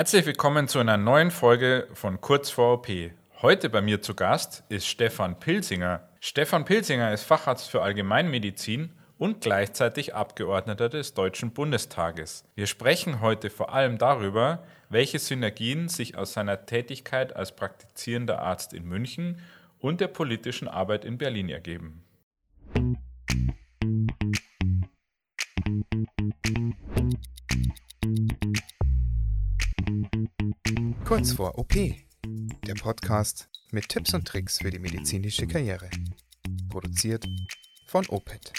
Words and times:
Herzlich 0.00 0.24
willkommen 0.24 0.66
zu 0.66 0.78
einer 0.78 0.96
neuen 0.96 1.30
Folge 1.30 1.86
von 1.92 2.22
Kurz 2.22 2.48
vor 2.48 2.72
OP. 2.72 2.88
Heute 3.42 3.68
bei 3.68 3.82
mir 3.82 4.00
zu 4.00 4.14
Gast 4.14 4.64
ist 4.70 4.86
Stefan 4.86 5.38
Pilsinger. 5.38 6.08
Stefan 6.20 6.64
Pilsinger 6.64 7.12
ist 7.12 7.24
Facharzt 7.24 7.68
für 7.68 7.82
Allgemeinmedizin 7.82 8.94
und 9.18 9.42
gleichzeitig 9.42 10.14
Abgeordneter 10.14 10.88
des 10.88 11.12
Deutschen 11.12 11.50
Bundestages. 11.50 12.44
Wir 12.54 12.66
sprechen 12.66 13.20
heute 13.20 13.50
vor 13.50 13.74
allem 13.74 13.98
darüber, 13.98 14.64
welche 14.88 15.18
Synergien 15.18 15.90
sich 15.90 16.16
aus 16.16 16.32
seiner 16.32 16.64
Tätigkeit 16.64 17.36
als 17.36 17.54
praktizierender 17.54 18.40
Arzt 18.40 18.72
in 18.72 18.86
München 18.86 19.38
und 19.80 20.00
der 20.00 20.08
politischen 20.08 20.66
Arbeit 20.66 21.04
in 21.04 21.18
Berlin 21.18 21.50
ergeben. 21.50 22.04
Kurz 31.10 31.32
vor 31.32 31.58
OP, 31.58 31.74
der 31.74 32.74
Podcast 32.74 33.48
mit 33.72 33.88
Tipps 33.88 34.14
und 34.14 34.28
Tricks 34.28 34.58
für 34.58 34.70
die 34.70 34.78
medizinische 34.78 35.44
Karriere. 35.48 35.90
Produziert 36.68 37.26
von 37.88 38.06
OPET. 38.06 38.52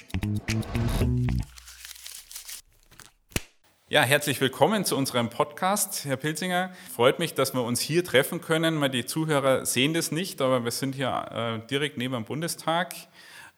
Ja, 3.87 4.01
herzlich 4.01 4.41
willkommen 4.41 4.83
zu 4.83 4.97
unserem 4.97 5.29
Podcast, 5.29 6.03
Herr 6.03 6.17
Pilzinger. 6.17 6.73
Freut 6.93 7.19
mich, 7.19 7.35
dass 7.35 7.53
wir 7.53 7.63
uns 7.63 7.79
hier 7.79 8.03
treffen 8.03 8.41
können. 8.41 8.91
Die 8.91 9.05
Zuhörer 9.05 9.65
sehen 9.65 9.93
das 9.93 10.11
nicht, 10.11 10.41
aber 10.41 10.65
wir 10.65 10.71
sind 10.71 10.95
hier 10.95 11.61
äh, 11.63 11.67
direkt 11.67 11.97
neben 11.97 12.15
dem 12.15 12.25
Bundestag, 12.25 12.93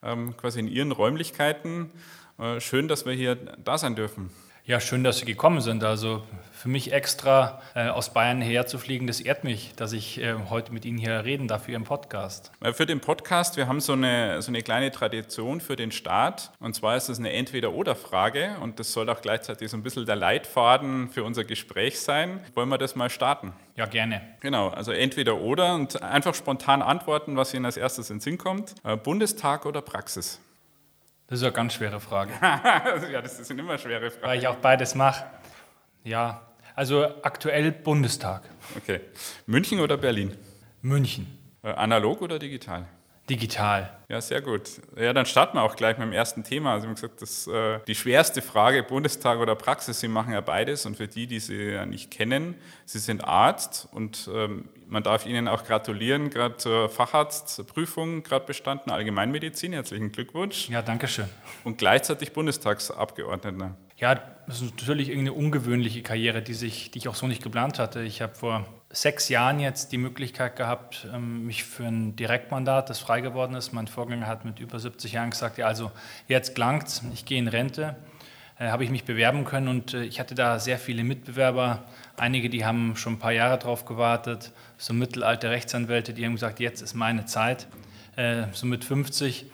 ähm, 0.04 0.36
quasi 0.36 0.60
in 0.60 0.68
Ihren 0.68 0.92
Räumlichkeiten. 0.92 1.90
Äh, 2.38 2.60
schön, 2.60 2.86
dass 2.86 3.04
wir 3.04 3.12
hier 3.14 3.34
da 3.34 3.76
sein 3.76 3.96
dürfen. 3.96 4.30
Ja, 4.66 4.80
schön, 4.80 5.04
dass 5.04 5.18
Sie 5.18 5.26
gekommen 5.26 5.60
sind. 5.60 5.84
Also 5.84 6.22
für 6.50 6.70
mich 6.70 6.90
extra 6.90 7.60
äh, 7.74 7.88
aus 7.88 8.14
Bayern 8.14 8.40
herzufliegen, 8.40 9.06
das 9.06 9.20
ehrt 9.20 9.44
mich, 9.44 9.74
dass 9.76 9.92
ich 9.92 10.18
äh, 10.22 10.36
heute 10.48 10.72
mit 10.72 10.86
Ihnen 10.86 10.96
hier 10.96 11.22
reden 11.22 11.48
darf 11.48 11.64
für 11.64 11.72
Ihren 11.72 11.84
Podcast. 11.84 12.50
Äh, 12.62 12.72
für 12.72 12.86
den 12.86 13.00
Podcast, 13.00 13.58
wir 13.58 13.68
haben 13.68 13.80
so 13.80 13.92
eine, 13.92 14.40
so 14.40 14.48
eine 14.50 14.62
kleine 14.62 14.90
Tradition 14.90 15.60
für 15.60 15.76
den 15.76 15.92
Start. 15.92 16.50
Und 16.60 16.74
zwar 16.74 16.96
ist 16.96 17.10
es 17.10 17.18
eine 17.18 17.34
Entweder-Oder-Frage 17.34 18.56
und 18.62 18.80
das 18.80 18.94
soll 18.94 19.10
auch 19.10 19.20
gleichzeitig 19.20 19.70
so 19.70 19.76
ein 19.76 19.82
bisschen 19.82 20.06
der 20.06 20.16
Leitfaden 20.16 21.10
für 21.10 21.24
unser 21.24 21.44
Gespräch 21.44 22.00
sein. 22.00 22.40
Wollen 22.54 22.70
wir 22.70 22.78
das 22.78 22.96
mal 22.96 23.10
starten? 23.10 23.52
Ja, 23.76 23.84
gerne. 23.84 24.22
Genau, 24.40 24.68
also 24.68 24.92
Entweder-Oder 24.92 25.74
und 25.74 26.02
einfach 26.02 26.34
spontan 26.34 26.80
antworten, 26.80 27.36
was 27.36 27.52
Ihnen 27.52 27.66
als 27.66 27.76
erstes 27.76 28.08
in 28.08 28.16
den 28.16 28.20
Sinn 28.22 28.38
kommt. 28.38 28.76
Äh, 28.82 28.96
Bundestag 28.96 29.66
oder 29.66 29.82
Praxis? 29.82 30.40
Das 31.34 31.40
ist 31.40 31.46
eine 31.46 31.52
ganz 31.52 31.72
schwere 31.74 31.98
Frage. 31.98 32.30
ja, 33.12 33.20
das 33.20 33.38
sind 33.38 33.58
immer 33.58 33.76
schwere 33.76 34.08
Fragen. 34.08 34.24
Weil 34.24 34.38
ich 34.38 34.46
auch 34.46 34.54
beides 34.54 34.94
mache. 34.94 35.24
Ja, 36.04 36.42
also 36.76 37.02
aktuell 37.22 37.72
Bundestag. 37.72 38.48
Okay. 38.76 39.00
München 39.44 39.80
oder 39.80 39.96
Berlin? 39.96 40.36
München. 40.80 41.26
Äh, 41.64 41.70
analog 41.70 42.22
oder 42.22 42.38
digital? 42.38 42.86
Digital. 43.28 43.90
Ja, 44.08 44.20
sehr 44.20 44.42
gut. 44.42 44.82
Ja, 44.96 45.12
dann 45.14 45.24
starten 45.24 45.56
wir 45.56 45.62
auch 45.62 45.76
gleich 45.76 45.96
mit 45.96 46.06
dem 46.06 46.12
ersten 46.12 46.44
Thema. 46.44 46.74
Also, 46.74 46.88
wie 46.88 46.94
gesagt, 46.94 47.22
das, 47.22 47.46
äh, 47.46 47.80
die 47.86 47.94
schwerste 47.94 48.42
Frage, 48.42 48.82
Bundestag 48.82 49.38
oder 49.38 49.54
Praxis, 49.54 50.00
Sie 50.00 50.08
machen 50.08 50.34
ja 50.34 50.42
beides. 50.42 50.84
Und 50.84 50.96
für 50.96 51.08
die, 51.08 51.26
die 51.26 51.40
Sie 51.40 51.70
ja 51.70 51.86
nicht 51.86 52.10
kennen, 52.10 52.54
Sie 52.84 52.98
sind 52.98 53.24
Arzt 53.24 53.88
und 53.92 54.28
ähm, 54.32 54.68
man 54.86 55.02
darf 55.02 55.24
Ihnen 55.24 55.48
auch 55.48 55.64
gratulieren, 55.64 56.28
gerade 56.28 56.58
zur 56.58 56.90
Facharztprüfung, 56.90 58.22
gerade 58.22 58.44
bestanden, 58.44 58.90
Allgemeinmedizin. 58.90 59.72
Herzlichen 59.72 60.12
Glückwunsch. 60.12 60.68
Ja, 60.68 60.82
danke 60.82 61.08
schön. 61.08 61.28
Und 61.64 61.78
gleichzeitig 61.78 62.32
Bundestagsabgeordneter. 62.32 63.74
Ja, 64.04 64.16
das 64.46 64.60
ist 64.60 64.76
natürlich 64.76 65.10
eine 65.10 65.32
ungewöhnliche 65.32 66.02
Karriere, 66.02 66.42
die, 66.42 66.52
sich, 66.52 66.90
die 66.90 66.98
ich 66.98 67.08
auch 67.08 67.14
so 67.14 67.26
nicht 67.26 67.42
geplant 67.42 67.78
hatte. 67.78 68.02
Ich 68.02 68.20
habe 68.20 68.34
vor 68.34 68.66
sechs 68.90 69.30
Jahren 69.30 69.60
jetzt 69.60 69.92
die 69.92 69.96
Möglichkeit 69.96 70.56
gehabt, 70.56 71.08
ähm, 71.10 71.46
mich 71.46 71.64
für 71.64 71.86
ein 71.86 72.14
Direktmandat, 72.14 72.90
das 72.90 72.98
frei 72.98 73.22
geworden 73.22 73.54
ist. 73.54 73.72
Mein 73.72 73.86
Vorgänger 73.86 74.26
hat 74.26 74.44
mit 74.44 74.60
über 74.60 74.78
70 74.78 75.12
Jahren 75.12 75.30
gesagt, 75.30 75.56
ja, 75.56 75.66
also 75.66 75.90
jetzt 76.28 76.58
langt's, 76.58 77.02
ich 77.14 77.24
gehe 77.24 77.38
in 77.38 77.48
Rente. 77.48 77.96
Äh, 78.58 78.68
habe 78.68 78.84
ich 78.84 78.90
mich 78.90 79.04
bewerben 79.04 79.46
können 79.46 79.68
und 79.68 79.94
äh, 79.94 80.02
ich 80.02 80.20
hatte 80.20 80.34
da 80.34 80.58
sehr 80.58 80.76
viele 80.76 81.02
Mitbewerber. 81.02 81.84
Einige, 82.18 82.50
die 82.50 82.66
haben 82.66 82.96
schon 82.96 83.14
ein 83.14 83.18
paar 83.18 83.32
Jahre 83.32 83.58
drauf 83.58 83.86
gewartet, 83.86 84.52
so 84.76 84.92
mittelalte 84.92 85.48
Rechtsanwälte, 85.48 86.12
die 86.12 86.26
haben 86.26 86.34
gesagt, 86.34 86.60
jetzt 86.60 86.82
ist 86.82 86.92
meine 86.92 87.24
Zeit, 87.24 87.68
äh, 88.16 88.42
so 88.52 88.66
mit 88.66 88.84
50. 88.84 89.46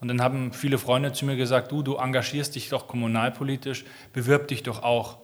Und 0.00 0.08
dann 0.08 0.22
haben 0.22 0.52
viele 0.52 0.78
Freunde 0.78 1.12
zu 1.12 1.24
mir 1.24 1.36
gesagt, 1.36 1.72
du, 1.72 1.82
du 1.82 1.96
engagierst 1.96 2.54
dich 2.54 2.68
doch 2.68 2.86
kommunalpolitisch, 2.86 3.84
bewirb 4.12 4.48
dich 4.48 4.62
doch 4.62 4.82
auch. 4.82 5.18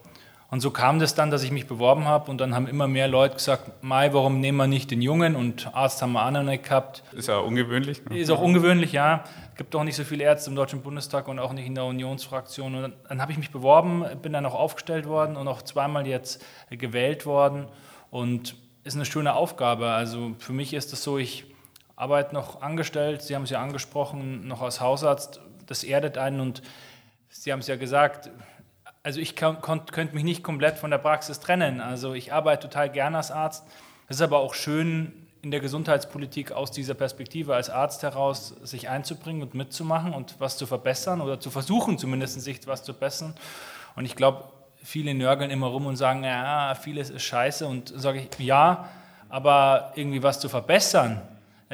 Und 0.50 0.60
so 0.60 0.70
kam 0.70 1.00
das 1.00 1.14
dann, 1.14 1.30
dass 1.30 1.42
ich 1.42 1.50
mich 1.50 1.66
beworben 1.66 2.04
habe 2.04 2.30
und 2.30 2.40
dann 2.40 2.54
haben 2.54 2.68
immer 2.68 2.86
mehr 2.86 3.08
Leute 3.08 3.34
gesagt, 3.34 3.82
Mai, 3.82 4.12
warum 4.12 4.38
nehmen 4.40 4.58
wir 4.58 4.66
nicht 4.66 4.90
den 4.90 5.02
Jungen? 5.02 5.34
Und 5.34 5.74
Arzt 5.74 6.00
haben 6.00 6.12
wir 6.12 6.24
auch 6.24 6.30
noch 6.30 6.44
nicht 6.44 6.64
gehabt. 6.64 7.02
Ist 7.12 7.28
ja 7.28 7.38
ungewöhnlich. 7.38 8.04
Ne? 8.04 8.18
Ist 8.18 8.30
auch 8.30 8.40
ungewöhnlich, 8.40 8.92
ja. 8.92 9.24
Es 9.50 9.58
gibt 9.58 9.74
auch 9.74 9.82
nicht 9.84 9.96
so 9.96 10.04
viele 10.04 10.22
Ärzte 10.22 10.50
im 10.50 10.56
Deutschen 10.56 10.82
Bundestag 10.82 11.26
und 11.28 11.38
auch 11.38 11.52
nicht 11.52 11.66
in 11.66 11.74
der 11.74 11.84
Unionsfraktion. 11.84 12.74
Und 12.74 12.82
dann, 12.82 12.92
dann 13.08 13.22
habe 13.22 13.32
ich 13.32 13.38
mich 13.38 13.50
beworben, 13.50 14.04
bin 14.22 14.32
dann 14.32 14.46
auch 14.46 14.54
aufgestellt 14.54 15.06
worden 15.06 15.36
und 15.36 15.48
auch 15.48 15.62
zweimal 15.62 16.06
jetzt 16.06 16.44
gewählt 16.70 17.26
worden. 17.26 17.66
Und 18.10 18.54
ist 18.84 18.94
eine 18.94 19.06
schöne 19.06 19.34
Aufgabe. 19.34 19.90
Also 19.90 20.36
für 20.38 20.52
mich 20.52 20.74
ist 20.74 20.92
es 20.92 21.02
so, 21.02 21.18
ich 21.18 21.46
arbeite 21.96 22.34
noch 22.34 22.60
angestellt, 22.60 23.22
Sie 23.22 23.34
haben 23.34 23.44
es 23.44 23.50
ja 23.50 23.62
angesprochen, 23.62 24.46
noch 24.48 24.62
als 24.62 24.80
Hausarzt. 24.80 25.40
Das 25.66 25.84
erdet 25.84 26.18
einen 26.18 26.40
und 26.40 26.62
Sie 27.28 27.52
haben 27.52 27.60
es 27.60 27.66
ja 27.66 27.76
gesagt, 27.76 28.30
also 29.02 29.20
ich 29.20 29.36
könnte 29.36 30.14
mich 30.14 30.24
nicht 30.24 30.42
komplett 30.42 30.78
von 30.78 30.90
der 30.90 30.98
Praxis 30.98 31.40
trennen. 31.40 31.80
Also 31.80 32.14
ich 32.14 32.32
arbeite 32.32 32.68
total 32.68 32.90
gerne 32.90 33.18
als 33.18 33.30
Arzt. 33.30 33.64
Es 34.08 34.16
ist 34.16 34.22
aber 34.22 34.38
auch 34.38 34.54
schön, 34.54 35.12
in 35.42 35.50
der 35.50 35.60
Gesundheitspolitik 35.60 36.52
aus 36.52 36.70
dieser 36.70 36.94
Perspektive 36.94 37.54
als 37.54 37.68
Arzt 37.68 38.02
heraus 38.02 38.54
sich 38.62 38.88
einzubringen 38.88 39.42
und 39.42 39.52
mitzumachen 39.54 40.14
und 40.14 40.36
was 40.38 40.56
zu 40.56 40.66
verbessern 40.66 41.20
oder 41.20 41.38
zu 41.38 41.50
versuchen, 41.50 41.98
zumindest 41.98 42.40
sich 42.40 42.66
was 42.66 42.82
zu 42.82 42.94
bessern. 42.94 43.34
Und 43.94 44.06
ich 44.06 44.16
glaube, 44.16 44.44
viele 44.82 45.12
nörgeln 45.14 45.50
immer 45.50 45.66
rum 45.66 45.84
und 45.84 45.96
sagen, 45.96 46.24
ja, 46.24 46.74
vieles 46.74 47.10
ist 47.10 47.24
scheiße. 47.24 47.66
Und 47.66 47.92
sage 47.94 48.20
ich, 48.20 48.38
ja, 48.38 48.88
aber 49.28 49.92
irgendwie 49.96 50.22
was 50.22 50.40
zu 50.40 50.48
verbessern 50.48 51.20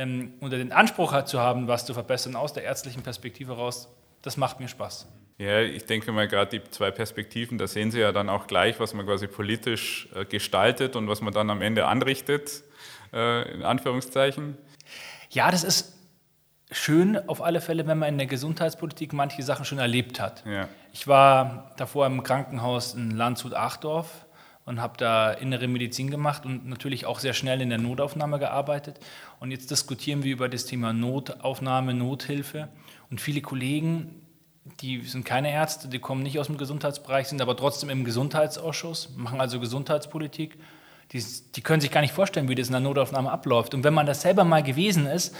ähm, 0.00 0.34
oder 0.40 0.58
den 0.58 0.72
Anspruch 0.72 1.24
zu 1.24 1.40
haben, 1.40 1.68
was 1.68 1.84
zu 1.84 1.94
verbessern 1.94 2.36
aus 2.36 2.52
der 2.52 2.64
ärztlichen 2.64 3.02
Perspektive 3.02 3.56
heraus, 3.56 3.88
das 4.22 4.36
macht 4.36 4.60
mir 4.60 4.68
Spaß. 4.68 5.06
Ja, 5.38 5.60
ich 5.60 5.86
denke 5.86 6.12
mal 6.12 6.28
gerade 6.28 6.58
die 6.58 6.70
zwei 6.70 6.90
Perspektiven, 6.90 7.56
da 7.56 7.66
sehen 7.66 7.90
Sie 7.90 8.00
ja 8.00 8.12
dann 8.12 8.28
auch 8.28 8.46
gleich, 8.46 8.78
was 8.78 8.92
man 8.92 9.06
quasi 9.06 9.26
politisch 9.26 10.08
äh, 10.14 10.24
gestaltet 10.24 10.96
und 10.96 11.08
was 11.08 11.22
man 11.22 11.32
dann 11.32 11.48
am 11.48 11.62
Ende 11.62 11.86
anrichtet, 11.86 12.62
äh, 13.12 13.54
in 13.54 13.62
Anführungszeichen. 13.62 14.58
Ja, 15.30 15.50
das 15.50 15.64
ist 15.64 15.94
schön 16.70 17.16
auf 17.28 17.42
alle 17.42 17.60
Fälle, 17.60 17.86
wenn 17.86 17.98
man 17.98 18.10
in 18.10 18.18
der 18.18 18.26
Gesundheitspolitik 18.26 19.12
manche 19.12 19.42
Sachen 19.42 19.64
schon 19.64 19.78
erlebt 19.78 20.20
hat. 20.20 20.44
Ja. 20.46 20.68
Ich 20.92 21.08
war 21.08 21.72
davor 21.76 22.06
im 22.06 22.22
Krankenhaus 22.22 22.94
in 22.94 23.10
Landshut-Achdorf 23.10 24.26
und 24.64 24.80
habe 24.80 24.94
da 24.98 25.32
innere 25.32 25.68
Medizin 25.68 26.10
gemacht 26.10 26.44
und 26.44 26.66
natürlich 26.66 27.06
auch 27.06 27.18
sehr 27.18 27.34
schnell 27.34 27.60
in 27.60 27.70
der 27.70 27.78
Notaufnahme 27.78 28.38
gearbeitet. 28.38 29.00
Und 29.40 29.50
jetzt 29.50 29.70
diskutieren 29.70 30.22
wir 30.22 30.32
über 30.32 30.48
das 30.48 30.66
Thema 30.66 30.92
Notaufnahme, 30.92 31.94
Nothilfe. 31.94 32.68
Und 33.10 33.20
viele 33.20 33.40
Kollegen 33.40 34.20
die 34.80 35.02
sind 35.02 35.24
keine 35.24 35.50
Ärzte, 35.50 35.88
die 35.88 35.98
kommen 35.98 36.22
nicht 36.22 36.38
aus 36.38 36.46
dem 36.46 36.56
Gesundheitsbereich, 36.56 37.28
sind 37.28 37.42
aber 37.42 37.56
trotzdem 37.56 37.90
im 37.90 38.04
Gesundheitsausschuss, 38.04 39.10
machen 39.16 39.40
also 39.40 39.60
Gesundheitspolitik. 39.60 40.58
Die, 41.12 41.24
die 41.56 41.60
können 41.60 41.80
sich 41.80 41.90
gar 41.90 42.02
nicht 42.02 42.14
vorstellen, 42.14 42.48
wie 42.48 42.54
das 42.54 42.68
in 42.68 42.72
der 42.72 42.80
Notaufnahme 42.80 43.30
abläuft. 43.30 43.74
Und 43.74 43.84
wenn 43.84 43.94
man 43.94 44.06
das 44.06 44.22
selber 44.22 44.44
mal 44.44 44.62
gewesen 44.62 45.06
ist, 45.06 45.34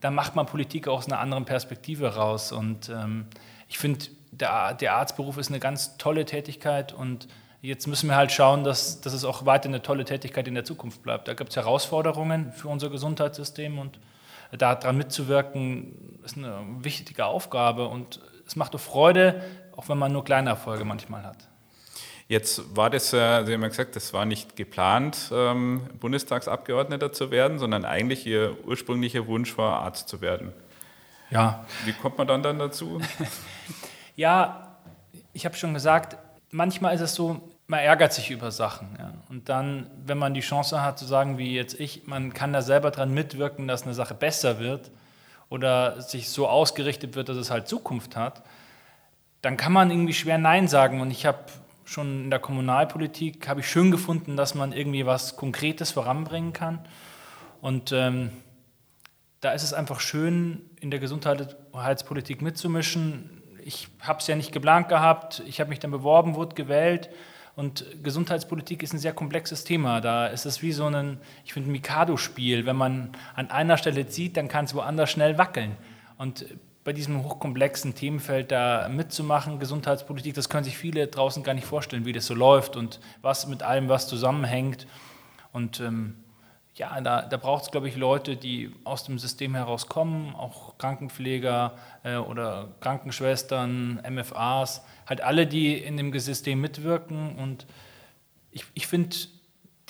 dann 0.00 0.14
macht 0.14 0.34
man 0.34 0.46
Politik 0.46 0.88
auch 0.88 0.98
aus 0.98 1.06
einer 1.06 1.18
anderen 1.18 1.44
Perspektive 1.44 2.14
raus. 2.14 2.52
Und 2.52 2.88
ähm, 2.88 3.26
ich 3.68 3.78
finde, 3.78 4.06
der, 4.30 4.74
der 4.74 4.94
Arztberuf 4.94 5.36
ist 5.36 5.48
eine 5.48 5.60
ganz 5.60 5.98
tolle 5.98 6.24
Tätigkeit 6.24 6.92
und 6.92 7.28
jetzt 7.62 7.86
müssen 7.86 8.08
wir 8.08 8.16
halt 8.16 8.32
schauen, 8.32 8.64
dass, 8.64 9.00
dass 9.00 9.12
es 9.12 9.24
auch 9.24 9.46
weiter 9.46 9.68
eine 9.68 9.82
tolle 9.82 10.04
Tätigkeit 10.04 10.48
in 10.48 10.54
der 10.54 10.64
Zukunft 10.64 11.02
bleibt. 11.02 11.28
Da 11.28 11.34
gibt 11.34 11.50
es 11.50 11.56
Herausforderungen 11.56 12.52
für 12.52 12.68
unser 12.68 12.90
Gesundheitssystem 12.90 13.78
und 13.78 13.98
daran 14.52 14.96
mitzuwirken, 14.96 16.18
ist 16.24 16.36
eine 16.36 16.58
wichtige 16.80 17.26
Aufgabe 17.26 17.86
und 17.86 18.20
es 18.46 18.56
macht 18.56 18.74
doch 18.74 18.80
Freude, 18.80 19.42
auch 19.76 19.88
wenn 19.88 19.98
man 19.98 20.12
nur 20.12 20.24
kleine 20.24 20.50
Erfolge 20.50 20.84
manchmal 20.84 21.22
hat. 21.22 21.48
Jetzt 22.26 22.76
war 22.76 22.90
das, 22.90 23.10
Sie 23.10 23.18
haben 23.18 23.48
ja 23.48 23.68
gesagt, 23.68 23.96
das 23.96 24.12
war 24.12 24.24
nicht 24.24 24.54
geplant, 24.54 25.30
ähm, 25.32 25.82
Bundestagsabgeordneter 25.98 27.12
zu 27.12 27.30
werden, 27.32 27.58
sondern 27.58 27.84
eigentlich 27.84 28.24
Ihr 28.24 28.56
ursprünglicher 28.64 29.26
Wunsch 29.26 29.58
war, 29.58 29.82
Arzt 29.82 30.08
zu 30.08 30.20
werden. 30.20 30.52
Ja. 31.30 31.64
Wie 31.84 31.92
kommt 31.92 32.18
man 32.18 32.28
dann, 32.28 32.42
dann 32.42 32.58
dazu? 32.58 33.00
ja, 34.16 34.76
ich 35.32 35.44
habe 35.44 35.56
schon 35.56 35.74
gesagt, 35.74 36.16
manchmal 36.50 36.94
ist 36.94 37.00
es 37.00 37.14
so, 37.14 37.40
man 37.66 37.80
ärgert 37.80 38.12
sich 38.12 38.30
über 38.30 38.50
Sachen. 38.50 38.88
Ja. 38.98 39.12
Und 39.28 39.48
dann, 39.48 39.90
wenn 40.04 40.18
man 40.18 40.34
die 40.34 40.40
Chance 40.40 40.82
hat 40.82 40.98
zu 40.98 41.04
sagen, 41.04 41.38
wie 41.38 41.54
jetzt 41.54 41.78
ich, 41.78 42.06
man 42.06 42.32
kann 42.32 42.52
da 42.52 42.62
selber 42.62 42.90
dran 42.90 43.14
mitwirken, 43.14 43.68
dass 43.68 43.84
eine 43.84 43.94
Sache 43.94 44.14
besser 44.14 44.58
wird, 44.58 44.90
oder 45.50 46.00
sich 46.00 46.30
so 46.30 46.48
ausgerichtet 46.48 47.16
wird, 47.16 47.28
dass 47.28 47.36
es 47.36 47.50
halt 47.50 47.68
Zukunft 47.68 48.16
hat, 48.16 48.42
dann 49.42 49.56
kann 49.56 49.72
man 49.72 49.90
irgendwie 49.90 50.14
schwer 50.14 50.38
Nein 50.38 50.68
sagen. 50.68 51.00
Und 51.00 51.10
ich 51.10 51.26
habe 51.26 51.38
schon 51.84 52.24
in 52.24 52.30
der 52.30 52.38
Kommunalpolitik 52.38 53.48
habe 53.48 53.60
ich 53.60 53.68
schön 53.68 53.90
gefunden, 53.90 54.36
dass 54.36 54.54
man 54.54 54.72
irgendwie 54.72 55.04
was 55.04 55.36
Konkretes 55.36 55.90
voranbringen 55.90 56.52
kann. 56.52 56.78
Und 57.60 57.92
ähm, 57.92 58.30
da 59.40 59.52
ist 59.52 59.64
es 59.64 59.74
einfach 59.74 60.00
schön, 60.00 60.70
in 60.80 60.90
der 60.90 61.00
Gesundheitspolitik 61.00 62.42
mitzumischen. 62.42 63.39
Ich 63.64 63.88
habe 64.00 64.20
es 64.20 64.26
ja 64.26 64.36
nicht 64.36 64.52
geplant 64.52 64.88
gehabt, 64.88 65.42
ich 65.46 65.60
habe 65.60 65.70
mich 65.70 65.78
dann 65.78 65.90
beworben, 65.90 66.34
wurde 66.34 66.54
gewählt. 66.54 67.10
Und 67.56 67.84
Gesundheitspolitik 68.02 68.82
ist 68.82 68.92
ein 68.92 68.98
sehr 68.98 69.12
komplexes 69.12 69.64
Thema. 69.64 70.00
Da 70.00 70.28
ist 70.28 70.46
es 70.46 70.62
wie 70.62 70.72
so 70.72 70.86
ein, 70.86 71.18
ich 71.44 71.52
finde, 71.52 71.70
Mikado-Spiel. 71.70 72.64
Wenn 72.64 72.76
man 72.76 73.10
an 73.34 73.50
einer 73.50 73.76
Stelle 73.76 74.06
zieht, 74.06 74.36
dann 74.36 74.48
kann 74.48 74.64
es 74.64 74.74
woanders 74.74 75.10
schnell 75.10 75.36
wackeln. 75.36 75.76
Und 76.16 76.46
bei 76.84 76.92
diesem 76.92 77.22
hochkomplexen 77.22 77.94
Themenfeld 77.94 78.50
da 78.50 78.88
mitzumachen, 78.88 79.58
Gesundheitspolitik, 79.58 80.34
das 80.34 80.48
können 80.48 80.64
sich 80.64 80.78
viele 80.78 81.06
draußen 81.08 81.42
gar 81.42 81.54
nicht 81.54 81.66
vorstellen, 81.66 82.06
wie 82.06 82.12
das 82.12 82.26
so 82.26 82.34
läuft 82.34 82.76
und 82.76 83.00
was 83.20 83.46
mit 83.46 83.62
allem, 83.62 83.88
was 83.88 84.08
zusammenhängt. 84.08 84.86
Und 85.52 85.80
ähm, 85.80 86.16
ja, 86.80 86.98
da, 87.02 87.20
da 87.20 87.36
braucht 87.36 87.64
es, 87.64 87.70
glaube 87.70 87.88
ich, 87.88 87.96
Leute, 87.96 88.36
die 88.36 88.72
aus 88.84 89.04
dem 89.04 89.18
System 89.18 89.54
herauskommen, 89.54 90.34
auch 90.34 90.78
Krankenpfleger 90.78 91.74
äh, 92.04 92.16
oder 92.16 92.68
Krankenschwestern, 92.80 94.00
MFAs, 94.08 94.82
halt 95.06 95.20
alle, 95.20 95.46
die 95.46 95.76
in 95.76 95.98
dem 95.98 96.18
System 96.18 96.58
mitwirken. 96.58 97.36
Und 97.36 97.66
ich, 98.50 98.64
ich 98.72 98.86
finde, 98.86 99.14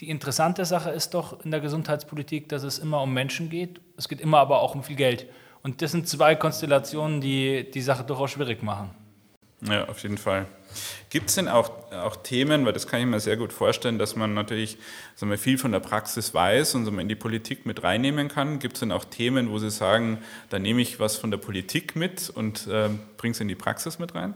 die 0.01 0.11
interessante 0.11 0.65
Sache 0.65 0.91
ist 0.91 1.15
doch 1.15 1.45
in 1.45 1.53
der 1.53 1.61
Gesundheitspolitik, 1.61 2.49
dass 2.49 2.65
es 2.65 2.81
immer 2.81 3.03
um 3.03 3.15
Menschen 3.15 3.51
geht. 3.51 3.81
Es 3.97 4.09
geht 4.09 4.21
immer 4.21 4.39
aber 4.39 4.61
auch 4.61 4.75
um 4.75 4.83
viel 4.83 4.97
Geld. 4.97 5.27
Und 5.63 5.83
das 5.83 5.93
sind 5.93 6.09
zwei 6.09 6.35
Konstellationen, 6.35 7.21
die 7.21 7.71
die 7.71 7.83
Sache 7.83 8.03
durchaus 8.03 8.33
schwierig 8.33 8.65
machen. 8.65 8.91
Ja, 9.63 9.89
auf 9.89 10.03
jeden 10.03 10.19
Fall. 10.19 10.47
Gibt 11.11 11.29
es 11.29 11.35
denn 11.35 11.49
auch, 11.49 11.71
auch 11.93 12.17
Themen, 12.17 12.65
weil 12.65 12.73
das 12.73 12.87
kann 12.87 13.01
ich 13.01 13.07
mir 13.07 13.21
sehr 13.21 13.37
gut 13.37 13.53
vorstellen, 13.53 13.99
dass 13.99 14.17
man 14.17 14.35
natürlich 14.35 14.79
sagen 15.17 15.31
wir, 15.31 15.39
viel 15.39 15.59
von 15.59 15.73
der 15.73 15.81
Praxis 15.81 16.33
weiß 16.33 16.77
und 16.77 16.85
so 16.85 16.97
in 16.97 17.09
die 17.09 17.17
Politik 17.17 17.67
mit 17.67 17.83
reinnehmen 17.83 18.29
kann? 18.29 18.59
Gibt 18.61 18.75
es 18.75 18.81
denn 18.81 18.93
auch 18.93 19.05
Themen, 19.05 19.51
wo 19.51 19.59
Sie 19.59 19.71
sagen, 19.71 20.19
da 20.49 20.59
nehme 20.59 20.81
ich 20.81 21.01
was 21.01 21.17
von 21.17 21.31
der 21.31 21.39
Politik 21.39 21.97
mit 21.97 22.31
und 22.31 22.67
äh, 22.69 22.89
bringe 23.17 23.33
es 23.33 23.41
in 23.41 23.49
die 23.49 23.57
Praxis 23.57 23.99
mit 23.99 24.15
rein? 24.15 24.35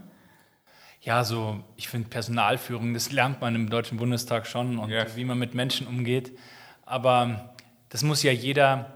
Ja, 1.01 1.23
so, 1.23 1.63
ich 1.77 1.89
finde 1.89 2.09
Personalführung, 2.09 2.95
das 2.95 3.13
lernt 3.13 3.41
man 3.41 3.55
im 3.55 3.71
Deutschen 3.71 3.99
Bundestag 3.99 4.47
schon 4.47 4.79
und 4.79 4.91
ja. 4.91 5.05
wie 5.15 5.25
man 5.25 5.39
mit 5.39 5.55
Menschen 5.55 5.87
umgeht. 5.87 6.37
Aber 6.85 7.55
das 7.91 8.03
muss 8.03 8.23
ja 8.23 8.33
jeder 8.33 8.95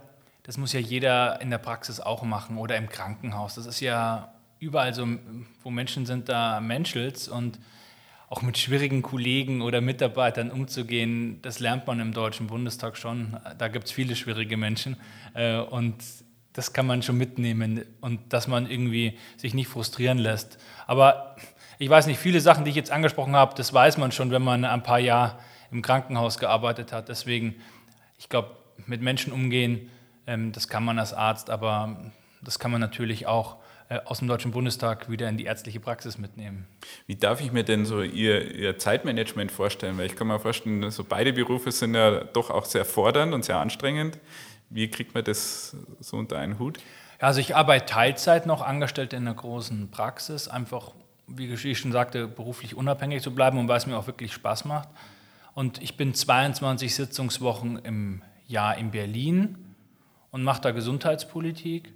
das 0.49 0.57
muss 0.57 0.73
ja 0.73 0.81
jeder 0.81 1.43
in 1.43 1.51
der 1.51 1.59
Praxis 1.59 2.01
auch 2.01 2.23
machen 2.23 2.57
oder 2.57 2.75
im 2.79 2.89
Krankenhaus. 2.89 3.57
Das 3.57 3.67
ist 3.67 3.81
ja 3.81 4.33
überall 4.61 4.95
so, 4.95 5.07
wo 5.63 5.71
Menschen 5.71 6.07
sind, 6.07 6.29
da 6.29 6.61
menschelt 6.61 7.29
und 7.29 7.59
auch 8.31 8.43
mit 8.43 8.59
schwierigen 8.59 9.03
Kollegen 9.03 9.63
oder 9.63 9.81
Mitarbeitern 9.81 10.51
umzugehen, 10.51 11.41
das 11.43 11.61
lernt 11.61 11.87
man 11.87 11.99
im 12.01 12.13
Deutschen 12.13 12.47
Bundestag 12.47 12.97
schon. 12.97 13.39
Da 13.57 13.69
gibt 13.69 13.87
es 13.87 13.93
viele 13.93 14.17
schwierige 14.17 14.57
Menschen 14.57 14.97
äh, 15.35 15.59
und 15.59 15.97
das 16.53 16.73
kann 16.73 16.87
man 16.87 17.03
schon 17.03 17.17
mitnehmen 17.17 17.85
und 18.01 18.33
dass 18.33 18.49
man 18.49 18.69
irgendwie 18.69 19.17
sich 19.37 19.55
nicht 19.55 19.69
frustrieren 19.69 20.19
lässt. 20.19 20.59
Aber 20.87 21.37
ich 21.79 21.89
weiß 21.89 22.07
nicht, 22.07 22.19
viele 22.19 22.41
Sachen, 22.41 22.65
die 22.65 22.71
ich 22.71 22.77
jetzt 22.77 22.91
angesprochen 22.91 23.37
habe, 23.37 23.55
das 23.55 23.73
weiß 23.73 23.97
man 23.97 24.13
schon, 24.13 24.31
wenn 24.31 24.43
man 24.43 24.65
ein 24.65 24.83
paar 24.83 24.99
Jahre 24.99 25.39
im 25.71 25.81
Krankenhaus 25.81 26.39
gearbeitet 26.39 26.93
hat. 26.93 27.09
Deswegen, 27.09 27.55
ich 28.19 28.29
glaube, 28.29 28.57
mit 28.87 29.01
Menschen 29.01 29.33
umgehen, 29.33 29.89
ähm, 30.27 30.53
das 30.53 30.69
kann 30.69 30.85
man 30.85 30.99
als 30.99 31.15
Arzt, 31.15 31.49
aber 31.49 31.97
das 32.43 32.59
kann 32.59 32.71
man 32.71 32.81
natürlich 32.81 33.27
auch 33.27 33.57
aus 34.05 34.19
dem 34.19 34.29
Deutschen 34.29 34.51
Bundestag 34.51 35.11
wieder 35.11 35.29
in 35.29 35.39
die 35.39 35.45
ärztliche 35.45 35.81
Praxis 35.81 36.19
mitnehmen. 36.19 36.67
Wie 37.07 37.17
darf 37.17 37.41
ich 37.41 37.53
mir 37.53 37.65
denn 37.65 37.87
so 37.87 38.03
Ihr, 38.03 38.55
Ihr 38.55 38.79
Zeitmanagement 38.79 39.51
vorstellen? 39.51 39.97
Weil 39.97 40.07
ich 40.07 40.17
kann 40.17 40.27
mir 40.27 40.39
vorstellen, 40.39 40.91
so 40.91 41.05
beide 41.05 41.33
Berufe 41.33 41.73
sind 41.73 41.95
ja 41.95 42.25
doch 42.25 42.51
auch 42.51 42.67
sehr 42.67 42.85
fordernd 42.85 43.33
und 43.33 43.45
sehr 43.45 43.59
anstrengend. 43.59 44.19
Wie 44.69 44.89
kriegt 44.89 45.15
man 45.15 45.25
das 45.25 45.75
so 46.01 46.19
unter 46.19 46.39
einen 46.39 46.59
Hut? 46.59 46.79
Also 47.19 47.41
ich 47.41 47.57
arbeite 47.57 47.87
Teilzeit 47.87 48.47
noch 48.47 48.63
angestellt 48.63 49.13
in 49.13 49.27
einer 49.27 49.35
großen 49.35 49.91
Praxis, 49.91 50.47
einfach, 50.49 50.93
wie 51.27 51.53
ich 51.53 51.79
schon 51.79 51.91
sagte, 51.93 52.29
beruflich 52.29 52.77
unabhängig 52.77 53.23
zu 53.23 53.35
bleiben 53.35 53.59
und 53.59 53.69
weil 53.69 53.79
es 53.79 53.87
mir 53.87 53.97
auch 53.97 54.07
wirklich 54.07 54.33
Spaß 54.33 54.67
macht. 54.67 54.89
Und 55.55 55.83
ich 55.83 55.97
bin 55.97 56.15
22 56.15 56.95
Sitzungswochen 56.95 57.79
im 57.79 58.23
Jahr 58.47 58.77
in 58.77 58.93
Berlin 58.93 59.75
und 60.31 60.45
mache 60.45 60.61
da 60.61 60.71
Gesundheitspolitik. 60.71 61.93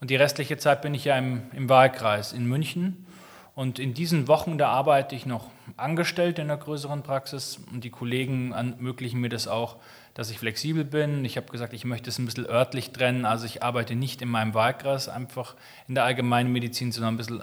Und 0.00 0.10
die 0.10 0.16
restliche 0.16 0.58
Zeit 0.58 0.82
bin 0.82 0.94
ich 0.94 1.04
ja 1.04 1.18
im, 1.18 1.42
im 1.52 1.68
Wahlkreis 1.68 2.32
in 2.32 2.46
München. 2.46 3.06
Und 3.54 3.80
in 3.80 3.92
diesen 3.92 4.28
Wochen, 4.28 4.56
da 4.56 4.68
arbeite 4.68 5.16
ich 5.16 5.26
noch 5.26 5.50
angestellt 5.76 6.38
in 6.38 6.44
einer 6.44 6.56
größeren 6.56 7.02
Praxis 7.02 7.58
und 7.72 7.82
die 7.82 7.90
Kollegen 7.90 8.52
ermöglichen 8.52 9.20
mir 9.20 9.28
das 9.28 9.48
auch, 9.48 9.76
dass 10.14 10.30
ich 10.30 10.38
flexibel 10.38 10.84
bin. 10.84 11.24
Ich 11.24 11.36
habe 11.36 11.50
gesagt, 11.50 11.72
ich 11.72 11.84
möchte 11.84 12.08
es 12.08 12.18
ein 12.18 12.24
bisschen 12.24 12.46
örtlich 12.46 12.92
trennen. 12.92 13.24
Also 13.24 13.46
ich 13.46 13.64
arbeite 13.64 13.96
nicht 13.96 14.22
in 14.22 14.28
meinem 14.28 14.54
Wahlkreis 14.54 15.08
einfach 15.08 15.56
in 15.88 15.96
der 15.96 16.04
allgemeinen 16.04 16.52
Medizin, 16.52 16.92
sondern 16.92 17.14
ein 17.14 17.16
bisschen 17.16 17.42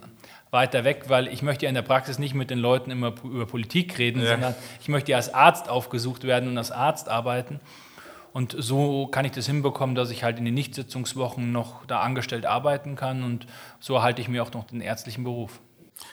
weiter 0.51 0.85
weg, 0.85 1.05
weil 1.07 1.27
ich 1.27 1.41
möchte 1.41 1.65
ja 1.65 1.69
in 1.69 1.75
der 1.75 1.81
Praxis 1.81 2.17
nicht 2.17 2.33
mit 2.33 2.49
den 2.49 2.59
Leuten 2.59 2.91
immer 2.91 3.13
über 3.23 3.45
Politik 3.45 3.97
reden, 3.97 4.21
ja. 4.21 4.29
sondern 4.29 4.55
ich 4.79 4.87
möchte 4.87 5.11
ja 5.11 5.17
als 5.17 5.33
Arzt 5.33 5.67
aufgesucht 5.67 6.23
werden 6.23 6.47
und 6.47 6.57
als 6.57 6.71
Arzt 6.71 7.09
arbeiten. 7.09 7.59
Und 8.35 8.53
so 8.59 9.07
kann 9.07 9.23
ich 9.23 9.31
das 9.31 9.45
hinbekommen, 9.45 9.95
dass 9.95 10.09
ich 10.09 10.25
halt 10.25 10.39
in 10.39 10.43
den 10.43 10.55
Nichtsitzungswochen 10.55 11.53
noch 11.53 11.85
da 11.85 12.01
angestellt 12.01 12.45
arbeiten 12.45 12.97
kann 12.97 13.23
und 13.23 13.47
so 13.79 13.95
erhalte 13.95 14.21
ich 14.21 14.27
mir 14.27 14.43
auch 14.43 14.51
noch 14.51 14.65
den 14.65 14.81
ärztlichen 14.81 15.23
Beruf. 15.23 15.61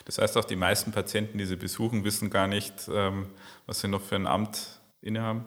Das 0.05 0.19
heißt, 0.19 0.39
auch 0.39 0.45
die 0.45 0.55
meisten 0.55 0.93
Patienten, 0.93 1.37
die 1.37 1.47
Sie 1.47 1.57
besuchen, 1.57 2.05
wissen 2.05 2.31
gar 2.31 2.47
nicht, 2.47 2.89
ähm, 2.95 3.27
was 3.67 3.81
sie 3.81 3.89
noch 3.89 4.01
für 4.01 4.15
ein 4.15 4.29
Amt 4.29 4.79
innehaben? 5.01 5.47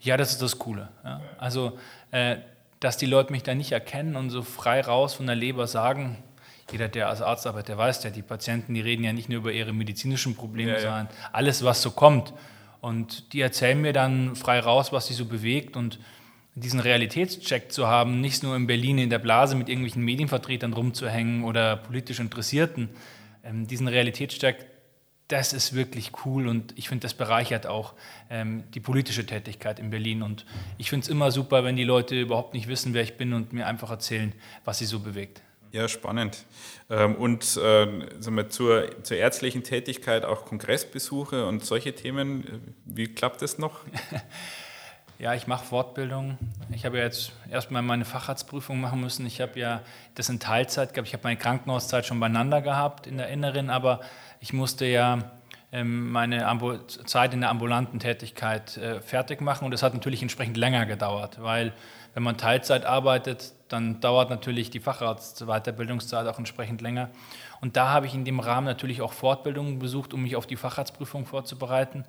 Ja, 0.00 0.16
das 0.16 0.32
ist 0.32 0.42
das 0.42 0.58
Coole. 0.58 0.88
Ja. 1.04 1.20
Also, 1.38 1.78
äh, 2.10 2.38
dass 2.80 2.96
die 2.96 3.06
Leute 3.06 3.30
mich 3.30 3.44
da 3.44 3.54
nicht 3.54 3.70
erkennen 3.70 4.16
und 4.16 4.30
so 4.30 4.42
frei 4.42 4.80
raus 4.80 5.14
von 5.14 5.26
der 5.26 5.36
Leber 5.36 5.68
sagen, 5.68 6.24
jeder, 6.72 6.88
der 6.88 7.08
als 7.08 7.22
Arzt 7.22 7.46
arbeitet, 7.46 7.68
der 7.68 7.78
weiß 7.78 8.02
ja, 8.02 8.10
die 8.10 8.22
Patienten, 8.22 8.74
die 8.74 8.80
reden 8.80 9.04
ja 9.04 9.12
nicht 9.12 9.28
nur 9.28 9.38
über 9.38 9.52
ihre 9.52 9.72
medizinischen 9.72 10.34
Probleme, 10.34 10.72
ja, 10.72 10.76
ja. 10.78 10.82
sondern 10.82 11.08
alles, 11.30 11.62
was 11.62 11.82
so 11.82 11.92
kommt. 11.92 12.34
Und 12.80 13.32
die 13.32 13.40
erzählen 13.40 13.80
mir 13.80 13.92
dann 13.92 14.36
frei 14.36 14.60
raus, 14.60 14.92
was 14.92 15.06
sie 15.06 15.14
so 15.14 15.24
bewegt 15.24 15.76
und 15.76 15.98
diesen 16.54 16.80
Realitätscheck 16.80 17.70
zu 17.70 17.86
haben, 17.86 18.20
nicht 18.20 18.42
nur 18.42 18.56
in 18.56 18.66
Berlin 18.66 18.98
in 18.98 19.10
der 19.10 19.18
Blase 19.18 19.56
mit 19.56 19.68
irgendwelchen 19.68 20.02
Medienvertretern 20.02 20.72
rumzuhängen 20.72 21.44
oder 21.44 21.76
politisch 21.76 22.18
Interessierten, 22.18 22.88
ähm, 23.44 23.66
diesen 23.66 23.88
Realitätscheck, 23.88 24.66
das 25.28 25.52
ist 25.52 25.74
wirklich 25.74 26.12
cool 26.24 26.46
und 26.46 26.72
ich 26.78 26.88
finde, 26.88 27.02
das 27.02 27.14
bereichert 27.14 27.66
auch 27.66 27.94
ähm, 28.30 28.64
die 28.74 28.80
politische 28.80 29.26
Tätigkeit 29.26 29.78
in 29.78 29.90
Berlin. 29.90 30.22
Und 30.22 30.46
ich 30.78 30.88
finde 30.88 31.04
es 31.04 31.08
immer 31.08 31.30
super, 31.30 31.64
wenn 31.64 31.76
die 31.76 31.84
Leute 31.84 32.18
überhaupt 32.18 32.54
nicht 32.54 32.68
wissen, 32.68 32.94
wer 32.94 33.02
ich 33.02 33.16
bin 33.16 33.32
und 33.32 33.52
mir 33.52 33.66
einfach 33.66 33.90
erzählen, 33.90 34.32
was 34.64 34.78
sie 34.78 34.86
so 34.86 35.00
bewegt. 35.00 35.42
Ja, 35.76 35.88
spannend. 35.88 36.46
Ähm, 36.88 37.16
und 37.16 37.54
wir, 37.56 38.48
zur, 38.48 39.04
zur 39.04 39.16
ärztlichen 39.18 39.62
Tätigkeit 39.62 40.24
auch 40.24 40.46
Kongressbesuche 40.46 41.44
und 41.44 41.66
solche 41.66 41.94
Themen, 41.94 42.74
wie 42.86 43.08
klappt 43.08 43.42
das 43.42 43.58
noch? 43.58 43.80
Ja, 45.18 45.32
ich 45.32 45.46
mache 45.46 45.64
Fortbildung. 45.64 46.36
Ich 46.70 46.84
habe 46.84 46.98
ja 46.98 47.04
jetzt 47.04 47.32
erstmal 47.50 47.80
meine 47.80 48.04
Facharztprüfung 48.04 48.78
machen 48.82 49.00
müssen. 49.00 49.24
Ich 49.24 49.40
habe 49.40 49.58
ja 49.58 49.80
das 50.14 50.28
in 50.28 50.40
Teilzeit 50.40 50.92
gehabt. 50.92 51.08
Ich 51.08 51.14
habe 51.14 51.22
meine 51.24 51.38
Krankenhauszeit 51.38 52.04
schon 52.04 52.20
beieinander 52.20 52.60
gehabt 52.60 53.06
in 53.06 53.16
der 53.16 53.28
Inneren, 53.28 53.70
aber 53.70 54.00
ich 54.40 54.52
musste 54.52 54.84
ja 54.84 55.30
ähm, 55.72 56.10
meine 56.10 56.46
Ambu 56.46 56.76
Zeit 57.06 57.32
in 57.32 57.40
der 57.40 57.48
ambulanten 57.48 57.98
Tätigkeit 57.98 58.76
äh, 58.76 59.00
fertig 59.00 59.40
machen 59.40 59.64
und 59.64 59.70
das 59.70 59.82
hat 59.82 59.94
natürlich 59.94 60.20
entsprechend 60.20 60.58
länger 60.58 60.84
gedauert, 60.84 61.42
weil 61.42 61.72
wenn 62.12 62.22
man 62.22 62.36
Teilzeit 62.36 62.84
arbeitet, 62.84 63.54
dann 63.68 64.00
dauert 64.00 64.30
natürlich 64.30 64.70
die 64.70 64.80
Facharztweiterbildungszeit 64.80 66.26
auch 66.26 66.38
entsprechend 66.38 66.80
länger. 66.80 67.10
Und 67.60 67.76
da 67.76 67.88
habe 67.88 68.06
ich 68.06 68.14
in 68.14 68.24
dem 68.24 68.40
Rahmen 68.40 68.66
natürlich 68.66 69.02
auch 69.02 69.12
Fortbildungen 69.12 69.78
besucht, 69.78 70.14
um 70.14 70.22
mich 70.22 70.36
auf 70.36 70.46
die 70.46 70.56
Facharztprüfung 70.56 71.26
vorzubereiten. 71.26 72.04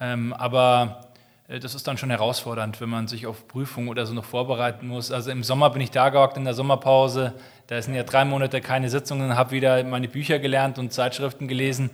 Ähm, 0.00 0.32
aber 0.32 1.00
äh, 1.48 1.60
das 1.60 1.74
ist 1.74 1.86
dann 1.86 1.98
schon 1.98 2.10
herausfordernd, 2.10 2.80
wenn 2.80 2.88
man 2.88 3.08
sich 3.08 3.26
auf 3.26 3.46
Prüfungen 3.48 3.88
oder 3.88 4.06
so 4.06 4.14
noch 4.14 4.24
vorbereiten 4.24 4.88
muss. 4.88 5.12
Also 5.12 5.30
im 5.30 5.42
Sommer 5.42 5.70
bin 5.70 5.82
ich 5.82 5.90
da 5.90 6.08
gehockt 6.08 6.36
in 6.36 6.44
der 6.44 6.54
Sommerpause, 6.54 7.34
da 7.66 7.80
sind 7.80 7.94
ja 7.94 8.04
drei 8.04 8.24
Monate 8.24 8.60
keine 8.60 8.88
Sitzungen, 8.90 9.36
habe 9.36 9.50
wieder 9.50 9.82
meine 9.84 10.08
Bücher 10.08 10.38
gelernt 10.38 10.78
und 10.78 10.92
Zeitschriften 10.92 11.48
gelesen. 11.48 11.90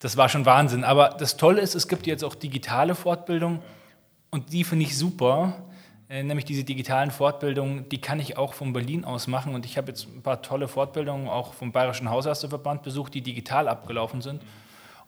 Das 0.00 0.16
war 0.16 0.28
schon 0.28 0.44
Wahnsinn. 0.44 0.84
Aber 0.84 1.10
das 1.18 1.36
Tolle 1.36 1.62
ist, 1.62 1.74
es 1.74 1.88
gibt 1.88 2.06
jetzt 2.06 2.22
auch 2.22 2.34
digitale 2.34 2.94
Fortbildung 2.94 3.62
und 4.30 4.52
die 4.52 4.64
finde 4.64 4.84
ich 4.84 4.98
super. 4.98 5.54
Äh, 6.08 6.22
nämlich 6.22 6.44
diese 6.44 6.62
digitalen 6.62 7.10
Fortbildungen, 7.10 7.88
die 7.88 8.00
kann 8.00 8.20
ich 8.20 8.36
auch 8.36 8.54
von 8.54 8.72
Berlin 8.72 9.04
aus 9.04 9.26
machen. 9.26 9.54
Und 9.54 9.66
ich 9.66 9.76
habe 9.76 9.88
jetzt 9.88 10.06
ein 10.06 10.22
paar 10.22 10.40
tolle 10.40 10.68
Fortbildungen 10.68 11.28
auch 11.28 11.54
vom 11.54 11.72
Bayerischen 11.72 12.10
Hausärzteverband 12.10 12.82
besucht, 12.82 13.14
die 13.14 13.22
digital 13.22 13.68
abgelaufen 13.68 14.22
sind. 14.22 14.42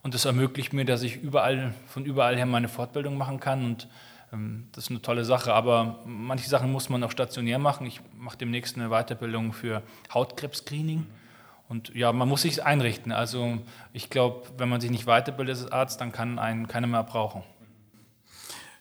Und 0.02 0.14
das 0.14 0.24
ermöglicht 0.24 0.72
mir, 0.72 0.84
dass 0.84 1.02
ich 1.02 1.16
überall, 1.16 1.72
von 1.86 2.04
überall 2.04 2.36
her 2.36 2.46
meine 2.46 2.68
Fortbildung 2.68 3.16
machen 3.16 3.38
kann. 3.38 3.64
Und 3.64 3.88
ähm, 4.32 4.68
das 4.72 4.84
ist 4.84 4.90
eine 4.90 5.02
tolle 5.02 5.24
Sache. 5.24 5.54
Aber 5.54 6.00
manche 6.04 6.48
Sachen 6.48 6.72
muss 6.72 6.88
man 6.88 7.04
auch 7.04 7.12
stationär 7.12 7.58
machen. 7.58 7.86
Ich 7.86 8.00
mache 8.16 8.36
demnächst 8.36 8.76
eine 8.76 8.88
Weiterbildung 8.88 9.52
für 9.52 9.82
Hautkrebs-Screening. 10.12 11.06
Und 11.68 11.94
ja, 11.94 12.12
man 12.12 12.28
muss 12.28 12.42
sich 12.42 12.64
einrichten. 12.64 13.12
Also 13.12 13.58
ich 13.92 14.10
glaube, 14.10 14.48
wenn 14.56 14.68
man 14.68 14.80
sich 14.80 14.90
nicht 14.90 15.06
weiterbildet 15.06 15.58
als 15.58 15.70
Arzt, 15.70 16.00
dann 16.00 16.10
kann 16.10 16.40
einen 16.40 16.66
keiner 16.66 16.86
mehr 16.88 17.04
brauchen. 17.04 17.42